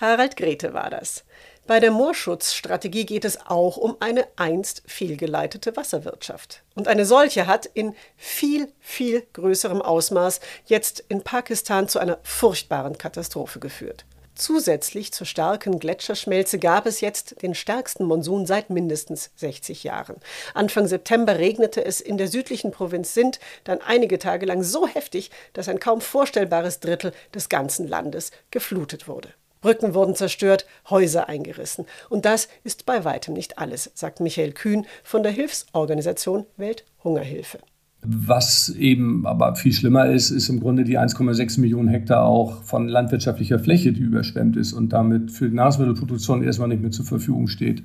Harald 0.00 0.36
Grete 0.36 0.72
war 0.72 0.88
das. 0.88 1.24
Bei 1.66 1.78
der 1.78 1.90
Moorschutzstrategie 1.90 3.04
geht 3.04 3.26
es 3.26 3.46
auch 3.46 3.76
um 3.76 3.96
eine 4.00 4.26
einst 4.36 4.82
fehlgeleitete 4.86 5.76
Wasserwirtschaft. 5.76 6.62
Und 6.74 6.88
eine 6.88 7.04
solche 7.04 7.46
hat 7.46 7.66
in 7.66 7.94
viel, 8.16 8.72
viel 8.80 9.26
größerem 9.34 9.82
Ausmaß 9.82 10.40
jetzt 10.64 11.04
in 11.08 11.22
Pakistan 11.22 11.86
zu 11.86 11.98
einer 11.98 12.18
furchtbaren 12.22 12.96
Katastrophe 12.96 13.60
geführt. 13.60 14.06
Zusätzlich 14.34 15.12
zur 15.12 15.26
starken 15.26 15.78
Gletscherschmelze 15.78 16.58
gab 16.58 16.86
es 16.86 17.02
jetzt 17.02 17.42
den 17.42 17.54
stärksten 17.54 18.04
Monsun 18.04 18.46
seit 18.46 18.70
mindestens 18.70 19.30
60 19.36 19.84
Jahren. 19.84 20.16
Anfang 20.54 20.88
September 20.88 21.38
regnete 21.38 21.84
es 21.84 22.00
in 22.00 22.16
der 22.16 22.28
südlichen 22.28 22.70
Provinz 22.70 23.12
Sindh 23.12 23.38
dann 23.64 23.82
einige 23.82 24.18
Tage 24.18 24.46
lang 24.46 24.62
so 24.62 24.88
heftig, 24.88 25.30
dass 25.52 25.68
ein 25.68 25.78
kaum 25.78 26.00
vorstellbares 26.00 26.80
Drittel 26.80 27.12
des 27.34 27.50
ganzen 27.50 27.86
Landes 27.86 28.30
geflutet 28.50 29.06
wurde. 29.06 29.34
Brücken 29.60 29.94
wurden 29.94 30.14
zerstört, 30.14 30.66
Häuser 30.88 31.28
eingerissen. 31.28 31.84
Und 32.08 32.24
das 32.24 32.48
ist 32.64 32.86
bei 32.86 33.04
weitem 33.04 33.34
nicht 33.34 33.58
alles, 33.58 33.90
sagt 33.94 34.20
Michael 34.20 34.52
Kühn 34.52 34.86
von 35.02 35.22
der 35.22 35.32
Hilfsorganisation 35.32 36.46
Welthungerhilfe. 36.56 37.58
Was 38.02 38.70
eben 38.70 39.26
aber 39.26 39.54
viel 39.56 39.74
schlimmer 39.74 40.06
ist, 40.06 40.30
ist 40.30 40.48
im 40.48 40.60
Grunde 40.60 40.84
die 40.84 40.98
1,6 40.98 41.60
Millionen 41.60 41.88
Hektar 41.88 42.24
auch 42.24 42.62
von 42.62 42.88
landwirtschaftlicher 42.88 43.58
Fläche, 43.58 43.92
die 43.92 44.00
überschwemmt 44.00 44.56
ist 44.56 44.72
und 44.72 44.94
damit 44.94 45.30
für 45.30 45.50
die 45.50 45.54
Nahrungsmittelproduktion 45.54 46.42
erstmal 46.42 46.68
nicht 46.68 46.80
mehr 46.80 46.92
zur 46.92 47.04
Verfügung 47.04 47.46
steht. 47.46 47.82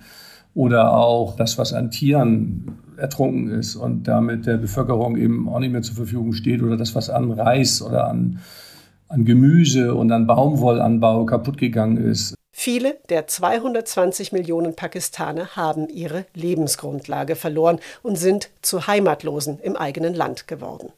Oder 0.54 0.94
auch 0.94 1.36
das, 1.36 1.58
was 1.58 1.74
an 1.74 1.92
Tieren 1.92 2.78
ertrunken 2.96 3.50
ist 3.50 3.76
und 3.76 4.08
damit 4.08 4.46
der 4.46 4.56
Bevölkerung 4.56 5.18
eben 5.18 5.50
auch 5.50 5.60
nicht 5.60 5.74
mehr 5.74 5.82
zur 5.82 5.98
Verfügung 5.98 6.32
steht. 6.32 6.64
Oder 6.64 6.78
das, 6.78 6.96
was 6.96 7.10
an 7.10 7.32
Reis 7.32 7.82
oder 7.82 8.08
an, 8.08 8.40
an 9.08 9.26
Gemüse 9.26 9.96
und 9.96 10.12
an 10.12 10.28
Baumwollanbau 10.28 11.26
kaputt 11.26 11.58
gegangen 11.58 11.98
ist. 11.98 12.36
Viele 12.52 12.98
der 13.10 13.28
220 13.28 14.32
Millionen 14.32 14.76
Pakistaner 14.76 15.56
haben 15.56 15.90
ihre 15.90 16.26
Lebensgrundlage 16.34 17.36
verloren 17.36 17.80
und 18.02 18.16
sind 18.16 18.50
zu 18.62 18.88
Heimatlosen 18.88 19.60
im 19.60 19.76
eigenen 19.76 20.14
Land 20.14 20.48
geworden. 20.48 20.92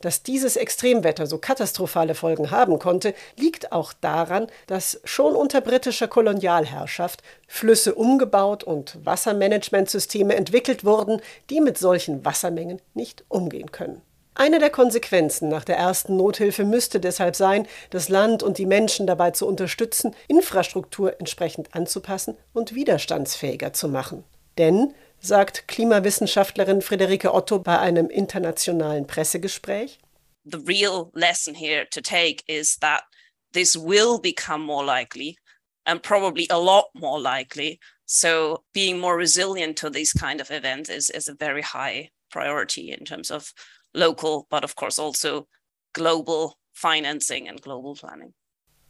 Dass 0.00 0.22
dieses 0.22 0.56
Extremwetter 0.56 1.26
so 1.26 1.38
katastrophale 1.38 2.14
Folgen 2.14 2.50
haben 2.50 2.78
konnte, 2.78 3.14
liegt 3.36 3.72
auch 3.72 3.92
daran, 3.92 4.46
dass 4.66 5.00
schon 5.04 5.34
unter 5.34 5.60
britischer 5.60 6.08
Kolonialherrschaft 6.08 7.22
Flüsse 7.46 7.94
umgebaut 7.94 8.64
und 8.64 8.98
Wassermanagementsysteme 9.04 10.34
entwickelt 10.34 10.84
wurden, 10.84 11.20
die 11.50 11.60
mit 11.60 11.78
solchen 11.78 12.24
Wassermengen 12.24 12.80
nicht 12.94 13.24
umgehen 13.28 13.72
können. 13.72 14.02
Eine 14.34 14.58
der 14.58 14.70
Konsequenzen 14.70 15.48
nach 15.48 15.64
der 15.64 15.76
ersten 15.76 16.16
Nothilfe 16.16 16.64
müsste 16.64 17.00
deshalb 17.00 17.36
sein, 17.36 17.68
das 17.90 18.08
Land 18.08 18.42
und 18.42 18.56
die 18.56 18.66
Menschen 18.66 19.06
dabei 19.06 19.30
zu 19.32 19.46
unterstützen, 19.46 20.16
Infrastruktur 20.26 21.18
entsprechend 21.20 21.74
anzupassen 21.74 22.36
und 22.54 22.74
widerstandsfähiger 22.74 23.74
zu 23.74 23.88
machen. 23.88 24.24
Denn, 24.56 24.94
sagt 25.20 25.68
Klimawissenschaftlerin 25.68 26.82
Friederike 26.82 27.32
Otto 27.32 27.58
bei 27.58 27.78
einem 27.78 28.08
internationalen 28.08 29.06
Pressegespräch, 29.06 29.98
The 30.44 30.58
real 30.58 31.12
lesson 31.14 31.54
here 31.54 31.86
to 31.90 32.00
take 32.00 32.42
is 32.48 32.78
that 32.80 33.04
this 33.52 33.76
will 33.76 34.18
become 34.18 34.64
more 34.64 34.84
likely 34.84 35.36
and 35.84 36.02
probably 36.02 36.48
a 36.50 36.58
lot 36.58 36.86
more 36.94 37.20
likely. 37.20 37.78
So 38.06 38.64
being 38.72 38.98
more 38.98 39.16
resilient 39.16 39.78
to 39.78 39.90
these 39.90 40.12
kind 40.12 40.40
of 40.40 40.50
events 40.50 40.90
is, 40.90 41.10
is 41.10 41.28
a 41.28 41.34
very 41.34 41.62
high 41.62 42.10
priority 42.30 42.90
in 42.90 43.04
terms 43.04 43.30
of 43.30 43.52
local, 43.92 44.46
but 44.50 44.64
of 44.64 44.76
course 44.76 45.00
also 45.00 45.46
global 45.92 46.54
financing 46.72 47.48
and 47.48 47.62
global 47.62 47.94
planning. 47.94 48.34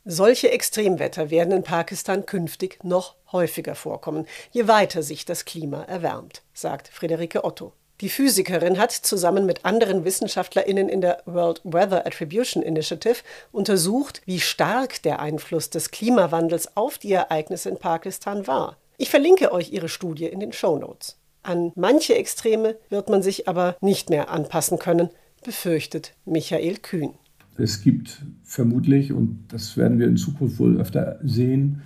Solche 0.05 0.51
Extremwetter 0.51 1.31
werden 1.31 1.53
in 1.53 1.63
Pakistan 1.63 2.27
künftig 2.27 2.83
noch 2.83 3.15
häufiger 3.31 3.77
vorkommen, 3.77 4.27
je 4.51 4.67
weiter 4.67 5.03
sich 5.03 5.25
das 5.25 5.45
Klima 5.45 5.85
erwärmt, 5.85 6.43
sagt 6.53 6.89
Friederike 6.89 7.45
Otto. 7.45 7.73
Die 8.01 8.09
Physikerin 8.09 8.79
hat 8.79 8.91
zusammen 8.91 9.47
mit 9.47 9.65
anderen 9.65 10.05
Wissenschaftlerinnen 10.05 10.89
in 10.89 11.03
der 11.03 11.23
World 11.25 11.61
Weather 11.63 12.05
Attribution 12.05 12.61
Initiative 12.61 13.19
untersucht, 13.53 14.23
wie 14.25 14.41
stark 14.41 15.03
der 15.05 15.21
Einfluss 15.21 15.71
des 15.71 15.93
Klimawandels 15.93 16.77
auf 16.77 16.99
die 16.99 17.13
Ereignisse 17.13 17.69
in 17.69 17.79
Pakistan 17.79 18.49
war. 18.49 18.77
Ich 18.99 19.09
verlinke 19.09 19.53
euch 19.53 19.71
ihre 19.71 19.89
Studie 19.89 20.27
in 20.27 20.41
den 20.41 20.53
Show 20.53 20.79
Notes. 20.79 21.17
An 21.43 21.73
manche 21.75 22.15
Extreme 22.15 22.77
wird 22.89 23.09
man 23.09 23.23
sich 23.23 23.49
aber 23.49 23.77
nicht 23.81 24.11
mehr 24.11 24.31
anpassen 24.31 24.79
können, 24.79 25.09
befürchtet 25.45 26.15
Michael 26.25 26.77
Kühn. 26.79 27.15
Es 27.59 27.83
gibt 27.83 28.23
vermutlich, 28.45 29.13
und 29.13 29.47
das 29.49 29.77
werden 29.77 29.99
wir 29.99 30.07
in 30.07 30.17
Zukunft 30.17 30.59
wohl 30.59 30.81
öfter 30.81 31.19
sehen, 31.23 31.83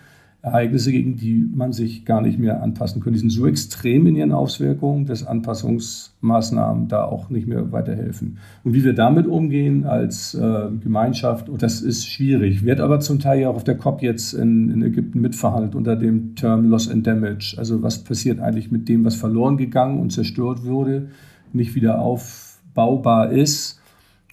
Ereignisse, 0.47 0.93
gegen 0.93 1.17
die 1.17 1.45
man 1.53 1.73
sich 1.73 2.05
gar 2.05 2.21
nicht 2.21 2.39
mehr 2.39 2.63
anpassen 2.63 3.03
kann. 3.03 3.13
Die 3.13 3.19
sind 3.19 3.31
so 3.31 3.49
extrem 3.49 4.07
in 4.07 4.15
ihren 4.15 4.31
Auswirkungen, 4.31 5.05
dass 5.05 5.27
Anpassungsmaßnahmen 5.27 6.87
da 6.87 7.05
auch 7.05 7.31
nicht 7.31 7.49
mehr 7.49 7.73
weiterhelfen. 7.73 8.39
Und 8.63 8.73
wie 8.73 8.85
wir 8.85 8.93
damit 8.95 9.27
umgehen 9.27 9.87
als 9.87 10.35
äh, 10.35 10.69
Gemeinschaft, 10.81 11.51
das 11.59 11.83
ist 11.83 12.07
schwierig, 12.07 12.65
wird 12.65 12.79
aber 12.79 13.01
zum 13.01 13.19
Teil 13.19 13.41
ja 13.41 13.49
auch 13.49 13.57
auf 13.57 13.65
der 13.65 13.77
COP 13.77 14.03
jetzt 14.03 14.35
in, 14.35 14.71
in 14.71 14.83
Ägypten 14.83 15.21
mitverhandelt 15.21 15.75
unter 15.75 15.97
dem 15.97 16.37
Term 16.37 16.71
Loss 16.71 16.89
and 16.89 17.05
Damage. 17.05 17.57
Also 17.59 17.83
was 17.83 18.05
passiert 18.05 18.39
eigentlich 18.39 18.71
mit 18.71 18.89
dem, 18.89 19.05
was 19.05 19.17
verloren 19.17 19.57
gegangen 19.57 19.99
und 19.99 20.13
zerstört 20.13 20.65
wurde, 20.65 21.09
nicht 21.53 21.75
wieder 21.75 21.99
aufbaubar 21.99 23.33
ist, 23.33 23.81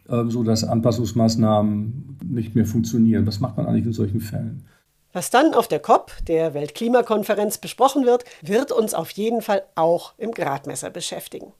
äh, 0.08 0.26
so 0.28 0.44
Anpassungsmaßnahmen 0.44 2.18
nicht 2.24 2.54
mehr 2.54 2.66
funktionieren. 2.68 3.26
Was 3.26 3.40
macht 3.40 3.58
man 3.58 3.66
eigentlich 3.66 3.88
in 3.88 3.94
solchen 3.94 4.20
Fällen? 4.20 4.62
Was 5.14 5.30
dann 5.30 5.54
auf 5.54 5.68
der 5.68 5.80
COP, 5.80 6.12
der 6.28 6.56
Weltklimakonferenz, 6.56 7.60
besprochen 7.60 8.06
wird, 8.06 8.26
wird 8.42 8.72
uns 8.72 8.96
auf 8.96 9.12
jeden 9.12 9.42
Fall 9.42 9.64
auch 9.76 10.14
im 10.18 10.32
Gradmesser 10.32 10.90
beschäftigen. 10.90 11.54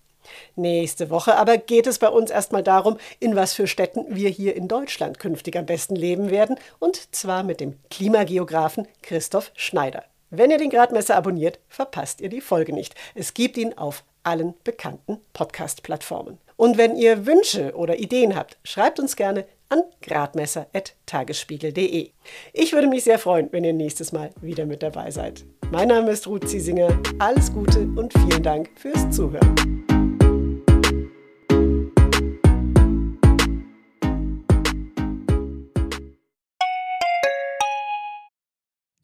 Nächste 0.56 1.10
Woche 1.10 1.36
aber 1.36 1.58
geht 1.58 1.86
es 1.86 2.00
bei 2.00 2.10
uns 2.10 2.32
erstmal 2.32 2.64
darum, 2.64 2.98
in 3.20 3.36
was 3.36 3.54
für 3.54 3.68
Städten 3.68 4.06
wir 4.10 4.30
hier 4.30 4.56
in 4.56 4.68
Deutschland 4.68 5.20
künftig 5.20 5.56
am 5.56 5.68
besten 5.68 5.96
leben 5.96 6.32
werden, 6.32 6.58
und 6.80 7.14
zwar 7.14 7.44
mit 7.44 7.60
dem 7.60 7.78
Klimageografen 7.92 8.88
Christoph 9.04 9.52
Schneider. 9.56 10.04
Wenn 10.32 10.50
ihr 10.50 10.58
den 10.58 10.72
Gradmesser 10.72 11.16
abonniert, 11.16 11.60
verpasst 11.68 12.22
ihr 12.22 12.30
die 12.30 12.42
Folge 12.42 12.74
nicht. 12.74 12.96
Es 13.14 13.36
gibt 13.36 13.56
ihn 13.56 13.78
auf 13.78 14.04
allen 14.24 14.56
bekannten 14.64 15.20
Podcast-Plattformen. 15.34 16.40
Und 16.56 16.78
wenn 16.78 16.96
ihr 16.96 17.28
Wünsche 17.28 17.76
oder 17.76 18.00
Ideen 18.00 18.36
habt, 18.36 18.58
schreibt 18.64 19.00
uns 19.00 19.16
gerne 19.16 19.46
an 19.74 19.84
gradmesser.tagesspiegel.de. 20.02 22.12
Ich 22.54 22.74
würde 22.74 22.88
mich 22.88 23.04
sehr 23.04 23.18
freuen, 23.18 23.50
wenn 23.52 23.64
ihr 23.64 23.74
nächstes 23.74 24.12
Mal 24.12 24.30
wieder 24.40 24.68
mit 24.68 24.84
dabei 24.84 25.10
seid. 25.10 25.44
Mein 25.72 25.88
Name 25.88 26.12
ist 26.12 26.28
Ruth 26.28 26.48
Ziesinger. 26.48 26.96
Alles 27.18 27.52
Gute 27.52 27.88
und 27.96 28.14
vielen 28.14 28.44
Dank 28.44 28.70
fürs 28.76 29.10
Zuhören. 29.10 29.56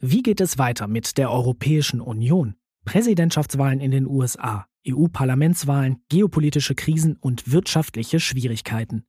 Wie 0.01 0.23
geht 0.23 0.39
es 0.39 0.57
weiter 0.59 0.87
mit 0.87 1.17
der 1.17 1.31
Europäischen 1.31 1.99
Union? 1.99 2.55
Präsidentschaftswahlen 2.85 3.79
in 3.79 3.91
den 3.91 4.07
USA, 4.07 4.65
EU-Parlamentswahlen, 4.87 6.03
geopolitische 6.09 6.75
Krisen 6.75 7.17
und 7.19 7.51
wirtschaftliche 7.51 8.19
Schwierigkeiten. 8.19 9.08